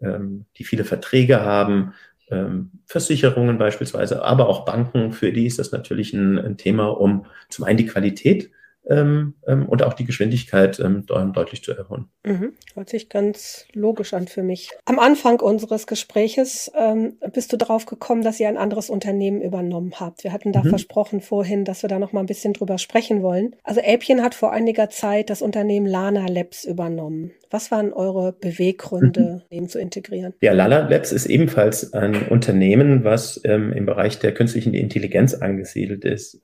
ähm, 0.00 0.46
die 0.56 0.64
viele 0.64 0.84
Verträge 0.84 1.40
haben, 1.40 1.94
Versicherungen 2.86 3.58
beispielsweise, 3.58 4.24
aber 4.24 4.48
auch 4.48 4.64
Banken, 4.64 5.12
für 5.12 5.32
die 5.32 5.46
ist 5.46 5.58
das 5.58 5.72
natürlich 5.72 6.12
ein, 6.12 6.38
ein 6.38 6.56
Thema, 6.56 6.88
um 6.88 7.26
zum 7.48 7.64
einen 7.64 7.76
die 7.76 7.86
Qualität 7.86 8.50
ähm, 8.88 9.34
ähm, 9.46 9.66
und 9.66 9.82
auch 9.82 9.94
die 9.94 10.04
Geschwindigkeit 10.04 10.80
ähm, 10.80 11.06
deutlich 11.06 11.62
zu 11.62 11.72
erhöhen. 11.72 12.08
Mhm. 12.24 12.52
Hört 12.74 12.88
sich 12.88 13.08
ganz 13.08 13.66
logisch 13.72 14.14
an 14.14 14.26
für 14.26 14.42
mich. 14.42 14.70
Am 14.84 14.98
Anfang 14.98 15.40
unseres 15.40 15.86
Gespräches 15.86 16.70
ähm, 16.76 17.14
bist 17.32 17.52
du 17.52 17.56
darauf 17.56 17.86
gekommen, 17.86 18.22
dass 18.22 18.40
ihr 18.40 18.48
ein 18.48 18.56
anderes 18.56 18.90
Unternehmen 18.90 19.40
übernommen 19.40 19.94
habt. 19.98 20.24
Wir 20.24 20.32
hatten 20.32 20.52
da 20.52 20.62
mhm. 20.62 20.70
versprochen 20.70 21.20
vorhin, 21.20 21.64
dass 21.64 21.82
wir 21.82 21.88
da 21.88 21.98
noch 21.98 22.12
mal 22.12 22.20
ein 22.20 22.26
bisschen 22.26 22.52
drüber 22.54 22.78
sprechen 22.78 23.22
wollen. 23.22 23.54
Also 23.62 23.80
Appian 23.80 24.22
hat 24.22 24.34
vor 24.34 24.52
einiger 24.52 24.90
Zeit 24.90 25.30
das 25.30 25.42
Unternehmen 25.42 25.86
Lana 25.86 26.26
Labs 26.26 26.64
übernommen. 26.64 27.32
Was 27.50 27.70
waren 27.70 27.92
eure 27.92 28.32
Beweggründe, 28.32 29.42
mhm. 29.50 29.54
dem 29.54 29.68
zu 29.68 29.78
integrieren? 29.78 30.32
Ja, 30.40 30.52
Lana 30.52 30.88
Labs 30.88 31.12
ist 31.12 31.26
ebenfalls 31.26 31.92
ein 31.92 32.28
Unternehmen, 32.28 33.04
was 33.04 33.40
ähm, 33.44 33.72
im 33.72 33.86
Bereich 33.86 34.18
der 34.18 34.32
künstlichen 34.32 34.74
Intelligenz 34.74 35.34
angesiedelt 35.34 36.04
ist. 36.04 36.40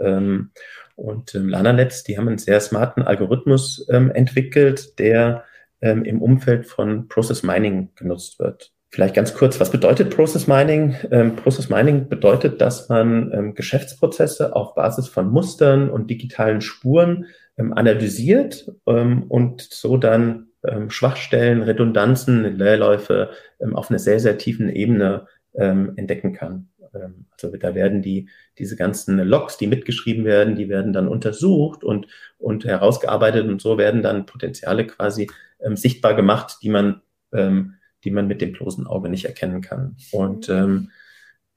Und 0.99 1.33
ähm, 1.37 1.49
LanaNets, 1.49 2.03
die 2.03 2.19
haben 2.19 2.27
einen 2.27 2.39
sehr 2.39 2.61
smarten 2.61 3.03
Algorithmus 3.03 3.87
ähm, 3.89 4.11
entwickelt, 4.11 4.99
der 4.99 5.45
ähm, 5.81 6.05
im 6.05 6.21
Umfeld 6.21 6.67
von 6.67 7.07
Process 7.07 7.45
Mining 7.45 7.91
genutzt 7.95 8.41
wird. 8.41 8.73
Vielleicht 8.91 9.15
ganz 9.15 9.33
kurz, 9.33 9.61
was 9.61 9.71
bedeutet 9.71 10.15
Process 10.15 10.49
Mining? 10.49 10.97
Ähm, 11.13 11.37
Process 11.37 11.69
Mining 11.69 12.09
bedeutet, 12.09 12.61
dass 12.61 12.89
man 12.89 13.31
ähm, 13.33 13.55
Geschäftsprozesse 13.55 14.57
auf 14.57 14.75
Basis 14.75 15.07
von 15.07 15.31
Mustern 15.31 15.89
und 15.89 16.11
digitalen 16.11 16.63
Spuren 16.63 17.27
ähm, 17.57 17.73
analysiert 17.75 18.69
ähm, 18.89 19.23
und 19.29 19.61
so 19.61 19.99
dann 19.99 20.49
ähm, 20.67 20.91
Schwachstellen, 20.91 21.63
Redundanzen, 21.63 22.57
Leerläufe 22.57 23.31
ähm, 23.61 23.77
auf 23.77 23.89
einer 23.89 24.01
sehr, 24.01 24.19
sehr 24.19 24.37
tiefen 24.37 24.69
Ebene 24.69 25.27
entdecken 25.55 26.35
kann. 26.35 26.69
Ähm, 26.95 27.27
also 27.31 27.57
da 27.57 27.75
werden 27.75 28.03
die, 28.03 28.29
diese 28.59 28.77
ganzen 28.77 29.19
Logs, 29.19 29.57
die 29.59 29.67
mitgeschrieben 29.67 30.25
werden, 30.25 30.57
die 30.57 30.69
werden 30.69 30.93
dann 30.93 31.09
untersucht 31.09 31.85
und, 31.85 32.07
und 32.39 32.65
herausgearbeitet 32.65 33.47
und 33.49 33.61
so 33.61 33.79
werden 33.79 34.03
dann 34.03 34.27
Potenziale 34.27 34.87
quasi 34.87 35.31
ähm, 35.61 35.77
sichtbar 35.77 36.15
gemacht, 36.15 36.59
die 36.63 36.71
man, 36.71 37.03
ähm, 37.33 37.75
die 38.05 38.11
man 38.11 38.27
mit 38.27 38.41
dem 38.41 38.53
bloßen 38.53 38.87
Auge 38.87 39.09
nicht 39.09 39.25
erkennen 39.25 39.61
kann. 39.61 39.97
Und 40.13 40.49
ähm, 40.49 40.91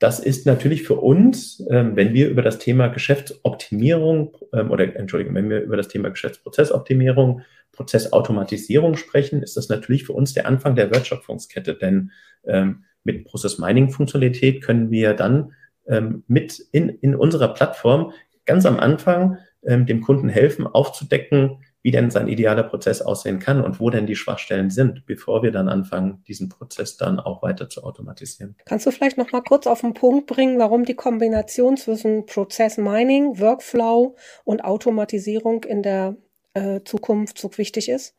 das 0.02 0.20
ist 0.20 0.48
natürlich 0.48 0.82
für 0.82 0.96
uns, 0.96 1.64
ähm, 1.70 1.96
wenn 1.96 2.16
wir 2.16 2.28
über 2.30 2.42
das 2.42 2.58
Thema 2.58 2.88
Geschäftsoptimierung 2.88 4.36
ähm, 4.52 4.72
oder 4.72 4.96
Entschuldigung, 4.96 5.36
wenn 5.36 5.50
wir 5.50 5.62
über 5.62 5.78
das 5.78 5.90
Thema 5.90 6.10
Geschäftsprozessoptimierung, 6.10 7.42
Prozessautomatisierung 7.72 8.98
sprechen, 8.98 9.44
ist 9.44 9.58
das 9.58 9.70
natürlich 9.70 10.06
für 10.06 10.14
uns 10.14 10.34
der 10.34 10.48
Anfang 10.48 10.76
der 10.76 10.90
Wertschöpfungskette, 10.92 11.76
denn 11.76 12.12
ähm, 12.46 12.84
mit 13.04 13.26
Process 13.26 13.58
Mining 13.58 13.90
Funktionalität 13.90 14.64
können 14.64 14.92
wir 14.92 15.14
dann 15.14 15.54
ähm, 15.88 16.24
mit 16.28 16.60
in, 16.72 16.90
in 16.90 17.16
unserer 17.16 17.54
Plattform 17.54 18.14
ganz 18.46 18.66
am 18.66 18.80
Anfang 18.80 19.38
ähm, 19.64 19.86
dem 19.86 20.02
Kunden 20.02 20.30
helfen, 20.30 20.68
aufzudecken, 20.68 21.64
wie 21.84 21.92
denn 21.92 22.12
sein 22.12 22.28
idealer 22.28 22.64
Prozess 22.64 23.02
aussehen 23.02 23.40
kann 23.40 23.64
und 23.64 23.80
wo 23.80 23.90
denn 23.90 24.06
die 24.06 24.16
Schwachstellen 24.16 24.70
sind, 24.70 25.06
bevor 25.06 25.42
wir 25.42 25.52
dann 25.52 25.68
anfangen, 25.68 26.24
diesen 26.28 26.50
Prozess 26.50 26.98
dann 26.98 27.20
auch 27.20 27.42
weiter 27.42 27.70
zu 27.70 27.84
automatisieren. 27.84 28.56
Kannst 28.66 28.86
du 28.86 28.92
vielleicht 28.92 29.18
noch 29.18 29.32
mal 29.32 29.42
kurz 29.42 29.66
auf 29.66 29.82
den 29.82 29.94
Punkt 29.94 30.28
bringen, 30.28 30.60
warum 30.60 30.86
die 30.86 30.96
Kombination 30.96 31.78
zwischen 31.78 32.26
Prozess 32.26 32.78
Mining, 32.78 33.40
Workflow 33.40 34.16
und 34.44 34.64
Automatisierung 34.64 35.64
in 35.64 35.82
der 35.82 36.18
äh, 36.54 36.82
Zukunft 36.84 37.40
so 37.40 37.50
wichtig 37.58 37.90
ist? 37.90 38.16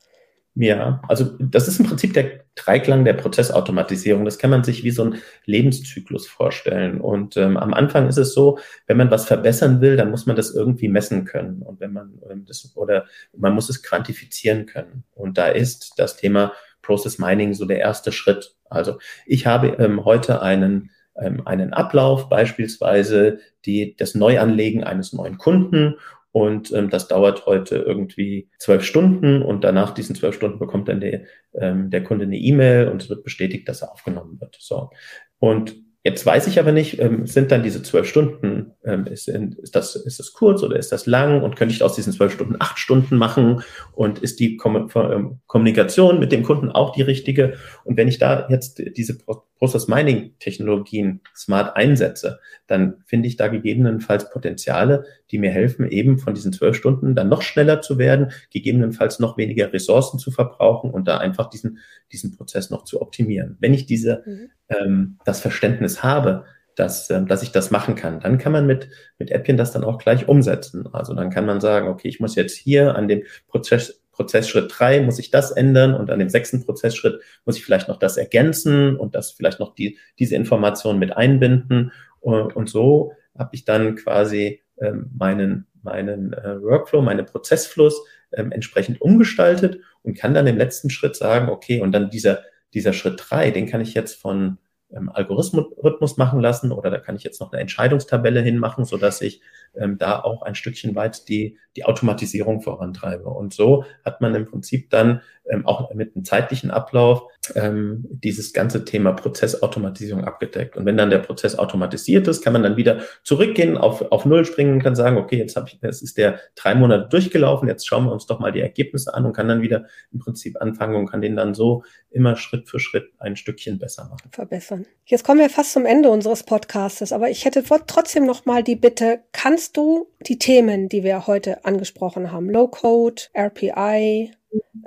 Ja, 0.54 1.00
also 1.08 1.30
das 1.38 1.66
ist 1.66 1.80
im 1.80 1.86
Prinzip 1.86 2.12
der 2.12 2.42
Dreiklang 2.54 3.06
der 3.06 3.14
Prozessautomatisierung. 3.14 4.26
Das 4.26 4.38
kann 4.38 4.50
man 4.50 4.64
sich 4.64 4.84
wie 4.84 4.90
so 4.90 5.04
ein 5.04 5.14
Lebenszyklus 5.46 6.26
vorstellen. 6.26 7.00
Und 7.00 7.38
ähm, 7.38 7.56
am 7.56 7.72
Anfang 7.72 8.06
ist 8.06 8.18
es 8.18 8.34
so, 8.34 8.58
wenn 8.86 8.98
man 8.98 9.10
was 9.10 9.24
verbessern 9.24 9.80
will, 9.80 9.96
dann 9.96 10.10
muss 10.10 10.26
man 10.26 10.36
das 10.36 10.54
irgendwie 10.54 10.88
messen 10.88 11.24
können. 11.24 11.62
Und 11.62 11.80
wenn 11.80 11.94
man 11.94 12.18
ähm, 12.30 12.44
das 12.44 12.70
oder 12.76 13.06
man 13.34 13.54
muss 13.54 13.70
es 13.70 13.82
quantifizieren 13.82 14.66
können. 14.66 15.04
Und 15.14 15.38
da 15.38 15.48
ist 15.48 15.94
das 15.96 16.18
Thema 16.18 16.52
Process 16.82 17.18
Mining 17.18 17.54
so 17.54 17.64
der 17.64 17.78
erste 17.78 18.12
Schritt. 18.12 18.54
Also 18.68 18.98
ich 19.24 19.46
habe 19.46 19.68
ähm, 19.78 20.04
heute 20.04 20.42
einen 20.42 20.90
ähm, 21.16 21.46
einen 21.46 21.72
Ablauf, 21.72 22.28
beispielsweise 22.28 23.38
die, 23.64 23.96
das 23.96 24.14
Neuanlegen 24.14 24.84
eines 24.84 25.12
neuen 25.12 25.38
Kunden 25.38 25.96
und 26.32 26.72
ähm, 26.72 26.88
das 26.90 27.08
dauert 27.08 27.46
heute 27.46 27.76
irgendwie 27.76 28.48
zwölf 28.58 28.84
Stunden 28.84 29.42
und 29.42 29.64
danach 29.64 29.92
diesen 29.92 30.16
zwölf 30.16 30.34
Stunden 30.34 30.58
bekommt 30.58 30.88
dann 30.88 31.00
der, 31.00 31.24
ähm, 31.54 31.90
der 31.90 32.02
Kunde 32.02 32.24
eine 32.24 32.38
E-Mail 32.38 32.88
und 32.88 33.02
es 33.02 33.10
wird 33.10 33.22
bestätigt, 33.22 33.68
dass 33.68 33.82
er 33.82 33.92
aufgenommen 33.92 34.40
wird. 34.40 34.56
So. 34.58 34.90
Und 35.38 35.76
Jetzt 36.04 36.26
weiß 36.26 36.48
ich 36.48 36.58
aber 36.58 36.72
nicht, 36.72 36.98
ähm, 36.98 37.26
sind 37.26 37.52
dann 37.52 37.62
diese 37.62 37.80
zwölf 37.82 38.08
Stunden, 38.08 38.72
ähm, 38.84 39.06
ist, 39.06 39.28
ist, 39.28 39.76
das, 39.76 39.94
ist 39.94 40.18
das 40.18 40.32
kurz 40.32 40.64
oder 40.64 40.76
ist 40.76 40.90
das 40.90 41.06
lang 41.06 41.42
und 41.42 41.54
könnte 41.54 41.74
ich 41.74 41.82
aus 41.82 41.94
diesen 41.94 42.12
zwölf 42.12 42.32
Stunden 42.32 42.56
acht 42.58 42.80
Stunden 42.80 43.16
machen 43.16 43.62
und 43.92 44.18
ist 44.18 44.40
die 44.40 44.56
Kom 44.56 44.90
ähm, 44.96 45.38
Kommunikation 45.46 46.18
mit 46.18 46.32
dem 46.32 46.42
Kunden 46.42 46.70
auch 46.70 46.92
die 46.92 47.02
richtige? 47.02 47.54
Und 47.84 47.96
wenn 47.96 48.08
ich 48.08 48.18
da 48.18 48.48
jetzt 48.48 48.82
diese 48.96 49.16
Process 49.62 49.86
Mining 49.86 50.34
Technologien 50.40 51.20
smart 51.36 51.76
einsetze, 51.76 52.40
dann 52.66 52.96
finde 53.06 53.28
ich 53.28 53.36
da 53.36 53.46
gegebenenfalls 53.46 54.28
Potenziale, 54.30 55.04
die 55.30 55.38
mir 55.38 55.52
helfen, 55.52 55.88
eben 55.88 56.18
von 56.18 56.34
diesen 56.34 56.52
zwölf 56.52 56.74
Stunden 56.74 57.14
dann 57.14 57.28
noch 57.28 57.42
schneller 57.42 57.80
zu 57.80 57.96
werden, 57.96 58.32
gegebenenfalls 58.50 59.20
noch 59.20 59.38
weniger 59.38 59.72
Ressourcen 59.72 60.18
zu 60.18 60.32
verbrauchen 60.32 60.90
und 60.90 61.06
da 61.06 61.18
einfach 61.18 61.48
diesen, 61.48 61.78
diesen 62.10 62.36
Prozess 62.36 62.70
noch 62.70 62.82
zu 62.82 63.00
optimieren. 63.00 63.56
Wenn 63.60 63.72
ich 63.72 63.86
diese, 63.86 64.24
mhm. 64.26 64.50
Ähm, 64.80 65.18
das 65.24 65.40
Verständnis 65.40 66.02
habe, 66.02 66.44
dass, 66.76 67.10
ähm, 67.10 67.26
dass 67.26 67.42
ich 67.42 67.52
das 67.52 67.70
machen 67.70 67.94
kann. 67.94 68.20
Dann 68.20 68.38
kann 68.38 68.52
man 68.52 68.66
mit, 68.66 68.88
mit 69.18 69.32
Appian 69.32 69.56
das 69.56 69.72
dann 69.72 69.84
auch 69.84 69.98
gleich 69.98 70.28
umsetzen. 70.28 70.88
Also 70.92 71.14
dann 71.14 71.30
kann 71.30 71.46
man 71.46 71.60
sagen, 71.60 71.88
okay, 71.88 72.08
ich 72.08 72.20
muss 72.20 72.34
jetzt 72.34 72.56
hier 72.56 72.94
an 72.94 73.08
dem 73.08 73.22
Prozess, 73.48 74.00
Prozessschritt 74.12 74.72
drei 74.76 75.00
muss 75.00 75.18
ich 75.18 75.30
das 75.30 75.50
ändern 75.50 75.94
und 75.94 76.10
an 76.10 76.18
dem 76.18 76.28
sechsten 76.28 76.64
Prozessschritt 76.64 77.20
muss 77.46 77.56
ich 77.56 77.64
vielleicht 77.64 77.88
noch 77.88 77.98
das 77.98 78.18
ergänzen 78.18 78.96
und 78.96 79.14
das 79.14 79.32
vielleicht 79.32 79.58
noch 79.58 79.74
die, 79.74 79.98
diese 80.18 80.36
Information 80.36 80.98
mit 80.98 81.16
einbinden. 81.16 81.92
Und, 82.20 82.54
und 82.54 82.68
so 82.68 83.12
habe 83.36 83.50
ich 83.54 83.64
dann 83.64 83.96
quasi 83.96 84.62
ähm, 84.80 85.10
meinen, 85.16 85.66
meinen 85.82 86.34
äh, 86.34 86.62
Workflow, 86.62 87.00
meinen 87.00 87.24
Prozessfluss 87.24 88.04
ähm, 88.32 88.52
entsprechend 88.52 89.00
umgestaltet 89.00 89.80
und 90.02 90.16
kann 90.16 90.34
dann 90.34 90.46
im 90.46 90.58
letzten 90.58 90.90
Schritt 90.90 91.16
sagen, 91.16 91.48
okay, 91.48 91.80
und 91.80 91.92
dann 91.92 92.10
dieser, 92.10 92.42
dieser 92.74 92.92
Schritt 92.92 93.22
drei, 93.24 93.50
den 93.50 93.66
kann 93.66 93.80
ich 93.80 93.94
jetzt 93.94 94.20
von 94.20 94.58
ähm, 94.94 95.10
Algorithmus 95.12 96.16
machen 96.16 96.40
lassen 96.40 96.72
oder 96.72 96.90
da 96.90 96.98
kann 96.98 97.16
ich 97.16 97.22
jetzt 97.22 97.40
noch 97.40 97.52
eine 97.52 97.60
Entscheidungstabelle 97.60 98.40
hinmachen, 98.40 98.84
so 98.84 98.96
dass 98.96 99.20
ich 99.20 99.40
ähm, 99.74 99.98
da 99.98 100.20
auch 100.20 100.42
ein 100.42 100.54
Stückchen 100.54 100.94
weit 100.94 101.28
die, 101.28 101.58
die 101.76 101.84
Automatisierung 101.84 102.60
vorantreibe. 102.60 103.28
Und 103.28 103.54
so 103.54 103.84
hat 104.04 104.20
man 104.20 104.34
im 104.34 104.46
Prinzip 104.46 104.90
dann 104.90 105.22
ähm, 105.50 105.66
auch 105.66 105.92
mit 105.94 106.14
einem 106.14 106.24
zeitlichen 106.24 106.70
Ablauf 106.70 107.24
ähm, 107.54 108.04
dieses 108.10 108.52
ganze 108.52 108.84
Thema 108.84 109.12
Prozessautomatisierung 109.12 110.24
abgedeckt. 110.24 110.76
Und 110.76 110.86
wenn 110.86 110.96
dann 110.96 111.10
der 111.10 111.18
Prozess 111.18 111.58
automatisiert 111.58 112.28
ist, 112.28 112.42
kann 112.42 112.52
man 112.52 112.62
dann 112.62 112.76
wieder 112.76 113.00
zurückgehen, 113.24 113.76
auf, 113.76 114.02
auf 114.12 114.24
Null 114.24 114.44
springen 114.44 114.74
und 114.74 114.82
kann 114.82 114.94
sagen, 114.94 115.16
okay, 115.16 115.36
jetzt 115.36 115.56
habe 115.56 115.68
ich, 115.68 115.78
jetzt 115.82 116.02
ist 116.02 116.18
der 116.18 116.38
drei 116.54 116.74
Monate 116.74 117.08
durchgelaufen, 117.08 117.68
jetzt 117.68 117.86
schauen 117.86 118.04
wir 118.04 118.12
uns 118.12 118.26
doch 118.26 118.38
mal 118.38 118.52
die 118.52 118.60
Ergebnisse 118.60 119.14
an 119.14 119.24
und 119.26 119.32
kann 119.32 119.48
dann 119.48 119.62
wieder 119.62 119.86
im 120.12 120.20
Prinzip 120.20 120.60
anfangen 120.60 120.94
und 120.94 121.06
kann 121.06 121.20
den 121.20 121.36
dann 121.36 121.54
so 121.54 121.82
immer 122.10 122.36
Schritt 122.36 122.68
für 122.68 122.78
Schritt 122.78 123.10
ein 123.18 123.36
Stückchen 123.36 123.78
besser 123.78 124.04
machen. 124.04 124.30
Verbessern. 124.30 124.86
Jetzt 125.04 125.24
kommen 125.24 125.40
wir 125.40 125.50
fast 125.50 125.72
zum 125.72 125.86
Ende 125.86 126.10
unseres 126.10 126.44
Podcastes, 126.44 127.12
aber 127.12 127.30
ich 127.30 127.44
hätte 127.44 127.64
trotzdem 127.86 128.24
noch 128.26 128.44
mal 128.46 128.62
die 128.62 128.76
Bitte, 128.76 129.20
kannst 129.32 129.76
du 129.76 130.08
die 130.26 130.38
Themen, 130.38 130.88
die 130.88 131.02
wir 131.02 131.26
heute 131.26 131.64
angesprochen 131.64 132.30
haben, 132.30 132.48
Low 132.48 132.68
Code, 132.68 133.22
RPI, 133.34 134.32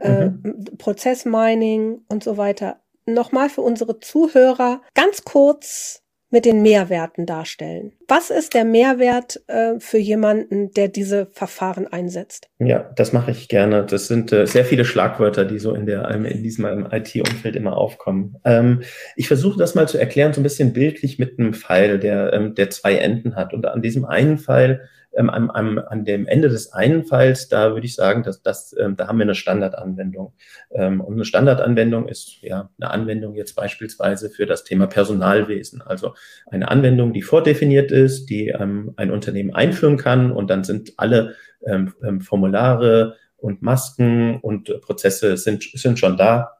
äh, 0.01 0.25
mhm. 0.27 0.65
Prozessmining 0.77 2.01
und 2.09 2.23
so 2.23 2.37
weiter, 2.37 2.81
nochmal 3.05 3.49
für 3.49 3.61
unsere 3.61 3.99
Zuhörer 3.99 4.81
ganz 4.93 5.23
kurz 5.23 6.01
mit 6.31 6.43
den 6.43 6.61
Mehrwerten 6.63 7.25
darstellen. 7.25 7.93
Was 8.09 8.29
ist 8.29 8.55
der 8.55 8.65
Mehrwert 8.65 9.41
äh, 9.47 9.79
für 9.79 9.99
jemanden, 9.99 10.71
der 10.71 10.89
diese 10.89 11.27
Verfahren 11.27 11.87
einsetzt? 11.87 12.49
Ja, 12.59 12.91
das 12.95 13.13
mache 13.13 13.31
ich 13.31 13.47
gerne. 13.47 13.85
Das 13.85 14.07
sind 14.07 14.33
äh, 14.33 14.45
sehr 14.45 14.65
viele 14.65 14.83
Schlagwörter, 14.85 15.45
die 15.45 15.59
so 15.59 15.73
in, 15.73 15.85
der, 15.85 16.09
in 16.09 16.43
diesem 16.43 16.65
IT-Umfeld 16.91 17.55
immer 17.55 17.77
aufkommen. 17.77 18.35
Ähm, 18.43 18.81
ich 19.15 19.29
versuche 19.29 19.57
das 19.57 19.75
mal 19.75 19.87
zu 19.87 19.97
erklären, 19.97 20.33
so 20.33 20.41
ein 20.41 20.43
bisschen 20.43 20.73
bildlich 20.73 21.19
mit 21.19 21.39
einem 21.39 21.53
Pfeil, 21.53 21.99
der, 21.99 22.33
ähm, 22.33 22.53
der 22.53 22.69
zwei 22.69 22.95
Enden 22.95 23.35
hat. 23.35 23.53
Und 23.53 23.65
an 23.65 23.81
diesem 23.81 24.03
einen 24.03 24.37
Pfeil 24.37 24.89
ähm, 25.15 25.29
am, 25.29 25.49
am, 25.49 25.79
an 25.79 26.05
dem 26.05 26.27
Ende 26.27 26.49
des 26.49 26.73
einen 26.73 27.05
Falls, 27.05 27.47
da 27.47 27.73
würde 27.73 27.85
ich 27.85 27.95
sagen, 27.95 28.23
dass 28.23 28.41
das, 28.41 28.75
ähm, 28.77 28.95
da 28.95 29.07
haben 29.07 29.17
wir 29.17 29.23
eine 29.23 29.35
Standardanwendung. 29.35 30.33
Ähm, 30.71 31.01
und 31.01 31.13
eine 31.15 31.25
Standardanwendung 31.25 32.07
ist 32.07 32.41
ja 32.41 32.69
eine 32.79 32.91
Anwendung 32.91 33.35
jetzt 33.35 33.55
beispielsweise 33.55 34.29
für 34.29 34.45
das 34.45 34.63
Thema 34.63 34.87
Personalwesen. 34.87 35.81
Also 35.81 36.13
eine 36.47 36.69
Anwendung, 36.69 37.13
die 37.13 37.21
vordefiniert 37.21 37.91
ist, 37.91 38.27
die 38.27 38.49
ähm, 38.49 38.93
ein 38.97 39.11
Unternehmen 39.11 39.53
einführen 39.53 39.97
kann 39.97 40.31
und 40.31 40.49
dann 40.49 40.63
sind 40.63 40.93
alle 40.97 41.35
ähm, 41.65 41.93
ähm, 42.03 42.21
Formulare 42.21 43.15
und 43.37 43.61
Masken 43.61 44.39
und 44.41 44.81
Prozesse 44.81 45.37
sind, 45.37 45.63
sind 45.63 45.99
schon 45.99 46.17
da. 46.17 46.57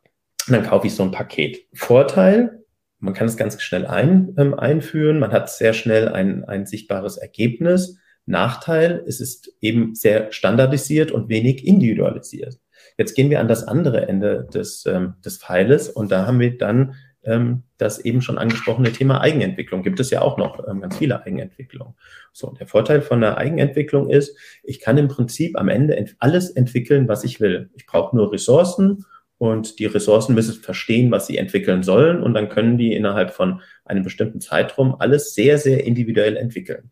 Und 0.47 0.53
dann 0.53 0.63
kaufe 0.63 0.87
ich 0.87 0.95
so 0.95 1.03
ein 1.03 1.11
Paket. 1.11 1.65
Vorteil, 1.73 2.63
man 2.99 3.13
kann 3.13 3.27
es 3.27 3.37
ganz 3.37 3.61
schnell 3.61 3.85
ein, 3.85 4.33
ähm, 4.37 4.53
einführen, 4.53 5.19
man 5.19 5.31
hat 5.31 5.49
sehr 5.49 5.73
schnell 5.73 6.09
ein, 6.09 6.43
ein 6.45 6.65
sichtbares 6.65 7.17
Ergebnis. 7.17 7.97
Nachteil, 8.25 9.03
es 9.07 9.19
ist 9.19 9.53
eben 9.61 9.95
sehr 9.95 10.31
standardisiert 10.31 11.11
und 11.11 11.29
wenig 11.29 11.65
individualisiert. 11.65 12.59
Jetzt 12.97 13.15
gehen 13.15 13.29
wir 13.29 13.39
an 13.39 13.47
das 13.47 13.67
andere 13.67 14.07
Ende 14.07 14.47
des, 14.53 14.85
ähm, 14.85 15.15
des 15.23 15.37
Pfeiles 15.37 15.89
und 15.89 16.11
da 16.11 16.25
haben 16.25 16.39
wir 16.39 16.57
dann 16.57 16.95
ähm, 17.23 17.63
das 17.77 17.99
eben 17.99 18.21
schon 18.21 18.37
angesprochene 18.37 18.91
Thema 18.91 19.21
Eigenentwicklung. 19.21 19.83
Gibt 19.83 19.99
es 19.99 20.11
ja 20.11 20.21
auch 20.21 20.37
noch 20.37 20.65
ähm, 20.67 20.81
ganz 20.81 20.97
viele 20.97 21.25
Eigenentwicklungen. 21.25 21.95
So, 22.31 22.51
der 22.51 22.67
Vorteil 22.67 23.01
von 23.01 23.21
der 23.21 23.37
Eigenentwicklung 23.37 24.09
ist, 24.09 24.37
ich 24.63 24.79
kann 24.79 24.97
im 24.97 25.07
Prinzip 25.07 25.57
am 25.57 25.67
Ende 25.67 25.97
ent 25.97 26.15
alles 26.19 26.49
entwickeln, 26.49 27.07
was 27.07 27.23
ich 27.23 27.39
will. 27.39 27.69
Ich 27.75 27.85
brauche 27.85 28.15
nur 28.15 28.31
Ressourcen 28.31 29.05
und 29.37 29.79
die 29.79 29.85
Ressourcen 29.85 30.35
müssen 30.35 30.61
verstehen, 30.61 31.11
was 31.11 31.27
sie 31.27 31.37
entwickeln 31.37 31.83
sollen 31.83 32.21
und 32.21 32.33
dann 32.33 32.49
können 32.49 32.77
die 32.77 32.93
innerhalb 32.93 33.31
von 33.31 33.61
einem 33.83 34.03
bestimmten 34.03 34.39
Zeitraum 34.39 34.95
alles 34.99 35.33
sehr, 35.33 35.57
sehr 35.57 35.83
individuell 35.83 36.37
entwickeln. 36.37 36.91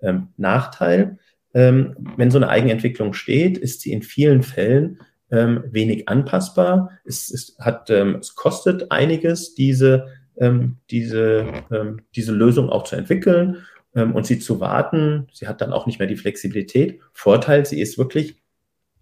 Ähm, 0.00 0.28
Nachteil, 0.36 1.18
ähm, 1.54 1.94
wenn 2.16 2.32
so 2.32 2.38
eine 2.38 2.48
Eigenentwicklung 2.48 3.14
steht, 3.14 3.56
ist 3.56 3.80
sie 3.80 3.92
in 3.92 4.02
vielen 4.02 4.42
Fällen 4.42 5.00
ähm, 5.30 5.64
wenig 5.70 6.08
anpassbar. 6.08 6.90
Es, 7.04 7.30
es, 7.30 7.56
hat, 7.60 7.90
ähm, 7.90 8.16
es 8.16 8.34
kostet 8.34 8.90
einiges, 8.90 9.54
diese, 9.54 10.08
ähm, 10.36 10.78
diese, 10.90 11.46
ähm, 11.70 12.02
diese 12.14 12.32
Lösung 12.32 12.68
auch 12.68 12.84
zu 12.84 12.96
entwickeln 12.96 13.64
und 13.96 14.26
sie 14.26 14.40
zu 14.40 14.58
warten. 14.58 15.28
Sie 15.32 15.46
hat 15.46 15.60
dann 15.60 15.72
auch 15.72 15.86
nicht 15.86 16.00
mehr 16.00 16.08
die 16.08 16.16
Flexibilität. 16.16 17.00
Vorteil, 17.12 17.64
sie 17.64 17.80
ist 17.80 17.96
wirklich 17.96 18.42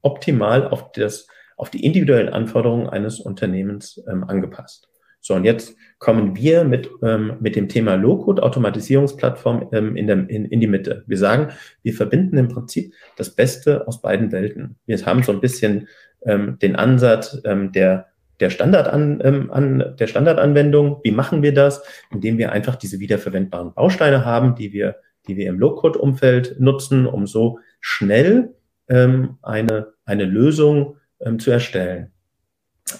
optimal 0.02 0.68
auf, 0.68 0.92
das, 0.92 1.28
auf 1.56 1.70
die 1.70 1.82
individuellen 1.86 2.28
Anforderungen 2.28 2.90
eines 2.90 3.18
Unternehmens 3.18 3.98
angepasst. 4.04 4.91
So, 5.22 5.34
und 5.34 5.44
jetzt 5.44 5.76
kommen 5.98 6.36
wir 6.36 6.64
mit, 6.64 6.90
ähm, 7.02 7.36
mit 7.40 7.54
dem 7.54 7.68
Thema 7.68 7.94
Low-Code-Automatisierungsplattform 7.94 9.68
ähm, 9.72 9.96
in, 9.96 10.08
der, 10.08 10.28
in, 10.28 10.46
in 10.46 10.60
die 10.60 10.66
Mitte. 10.66 11.04
Wir 11.06 11.16
sagen, 11.16 11.52
wir 11.84 11.94
verbinden 11.94 12.36
im 12.38 12.48
Prinzip 12.48 12.92
das 13.16 13.30
Beste 13.30 13.86
aus 13.86 14.02
beiden 14.02 14.32
Welten. 14.32 14.76
Wir 14.84 14.98
haben 15.06 15.22
so 15.22 15.30
ein 15.30 15.40
bisschen 15.40 15.86
ähm, 16.26 16.58
den 16.60 16.76
Ansatz 16.76 17.40
ähm, 17.44 17.72
der 17.72 18.08
der, 18.40 18.50
Standard 18.50 18.88
an, 18.88 19.20
ähm, 19.22 19.52
an, 19.52 19.94
der 20.00 20.06
Standardanwendung. 20.08 20.98
Wie 21.04 21.12
machen 21.12 21.42
wir 21.42 21.54
das? 21.54 21.80
Indem 22.10 22.38
wir 22.38 22.50
einfach 22.50 22.74
diese 22.74 22.98
wiederverwendbaren 22.98 23.72
Bausteine 23.72 24.24
haben, 24.24 24.56
die 24.56 24.72
wir, 24.72 24.96
die 25.28 25.36
wir 25.36 25.48
im 25.48 25.60
Low-Code-Umfeld 25.60 26.56
nutzen, 26.58 27.06
um 27.06 27.28
so 27.28 27.60
schnell 27.80 28.52
ähm, 28.88 29.38
eine, 29.42 29.92
eine 30.04 30.24
Lösung 30.24 30.96
ähm, 31.20 31.38
zu 31.38 31.52
erstellen. 31.52 32.11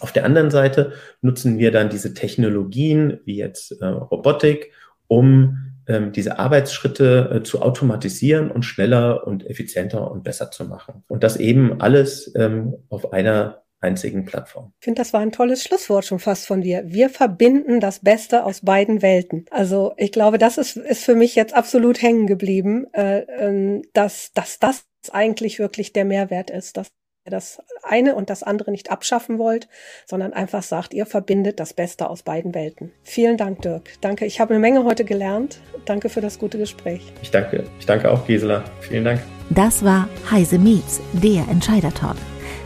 Auf 0.00 0.12
der 0.12 0.24
anderen 0.24 0.50
Seite 0.50 0.92
nutzen 1.20 1.58
wir 1.58 1.70
dann 1.70 1.90
diese 1.90 2.14
Technologien 2.14 3.20
wie 3.24 3.36
jetzt 3.36 3.72
äh, 3.80 3.84
Robotik, 3.84 4.72
um 5.08 5.72
ähm, 5.86 6.12
diese 6.12 6.38
Arbeitsschritte 6.38 7.30
äh, 7.34 7.42
zu 7.42 7.60
automatisieren 7.60 8.50
und 8.50 8.62
schneller 8.62 9.26
und 9.26 9.46
effizienter 9.46 10.10
und 10.10 10.22
besser 10.22 10.50
zu 10.50 10.64
machen. 10.64 11.04
Und 11.08 11.24
das 11.24 11.36
eben 11.36 11.80
alles 11.80 12.32
ähm, 12.36 12.74
auf 12.88 13.12
einer 13.12 13.62
einzigen 13.80 14.24
Plattform. 14.24 14.72
Ich 14.78 14.84
finde, 14.84 15.00
das 15.00 15.12
war 15.12 15.20
ein 15.20 15.32
tolles 15.32 15.64
Schlusswort 15.64 16.04
schon 16.04 16.20
fast 16.20 16.46
von 16.46 16.60
dir. 16.60 16.84
Wir 16.86 17.10
verbinden 17.10 17.80
das 17.80 17.98
Beste 17.98 18.44
aus 18.44 18.60
beiden 18.60 19.02
Welten. 19.02 19.44
Also 19.50 19.92
ich 19.96 20.12
glaube, 20.12 20.38
das 20.38 20.56
ist, 20.56 20.76
ist 20.76 21.04
für 21.04 21.16
mich 21.16 21.34
jetzt 21.34 21.54
absolut 21.54 22.00
hängen 22.00 22.26
geblieben, 22.26 22.86
äh, 22.94 23.22
äh, 23.22 23.82
dass, 23.92 24.32
dass 24.34 24.58
das 24.60 24.84
eigentlich 25.10 25.58
wirklich 25.58 25.92
der 25.92 26.04
Mehrwert 26.04 26.50
ist, 26.50 26.76
dass 26.76 26.92
das 27.30 27.62
eine 27.82 28.14
und 28.14 28.30
das 28.30 28.42
andere 28.42 28.70
nicht 28.70 28.90
abschaffen 28.90 29.38
wollt, 29.38 29.68
sondern 30.06 30.32
einfach 30.32 30.62
sagt, 30.62 30.92
ihr 30.92 31.06
verbindet 31.06 31.60
das 31.60 31.72
Beste 31.72 32.10
aus 32.10 32.22
beiden 32.22 32.54
Welten. 32.54 32.92
Vielen 33.02 33.36
Dank, 33.36 33.62
Dirk. 33.62 33.90
Danke. 34.00 34.26
Ich 34.26 34.40
habe 34.40 34.54
eine 34.54 34.60
Menge 34.60 34.84
heute 34.84 35.04
gelernt. 35.04 35.60
Danke 35.84 36.08
für 36.08 36.20
das 36.20 36.38
gute 36.38 36.58
Gespräch. 36.58 37.12
Ich 37.22 37.30
danke. 37.30 37.64
Ich 37.78 37.86
danke 37.86 38.10
auch, 38.10 38.26
Gisela. 38.26 38.64
Vielen 38.80 39.04
Dank. 39.04 39.20
Das 39.50 39.84
war 39.84 40.08
Heise 40.30 40.58
Meets, 40.58 41.00
der 41.12 41.46
Entscheider-Talk. 41.48 42.16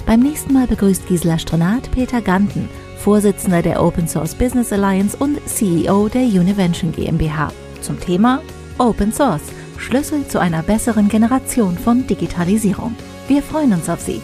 Beim 0.07 0.21
nächsten 0.21 0.53
Mal 0.53 0.66
begrüßt 0.66 1.07
Gisela 1.07 1.38
Stronat 1.38 1.90
Peter 1.90 2.23
Ganten, 2.23 2.69
Vorsitzender 2.99 3.61
der 3.61 3.83
Open 3.83 4.09
Source 4.09 4.35
Business 4.35 4.73
Alliance 4.73 5.16
und 5.16 5.38
CEO 5.49 6.09
der 6.09 6.23
Univention 6.23 6.92
GmbH, 6.92 7.53
zum 7.83 8.01
Thema 8.01 8.40
Open 8.79 9.12
Source, 9.12 9.42
Schlüssel 9.79 10.27
zu 10.27 10.38
einer 10.38 10.62
besseren 10.62 11.09
Generation 11.09 11.77
von 11.77 12.07
Digitalisierung. 12.07 12.95
Wir 13.29 13.42
freuen 13.42 13.73
uns 13.73 13.88
auf 13.88 14.01
Sie. 14.01 14.23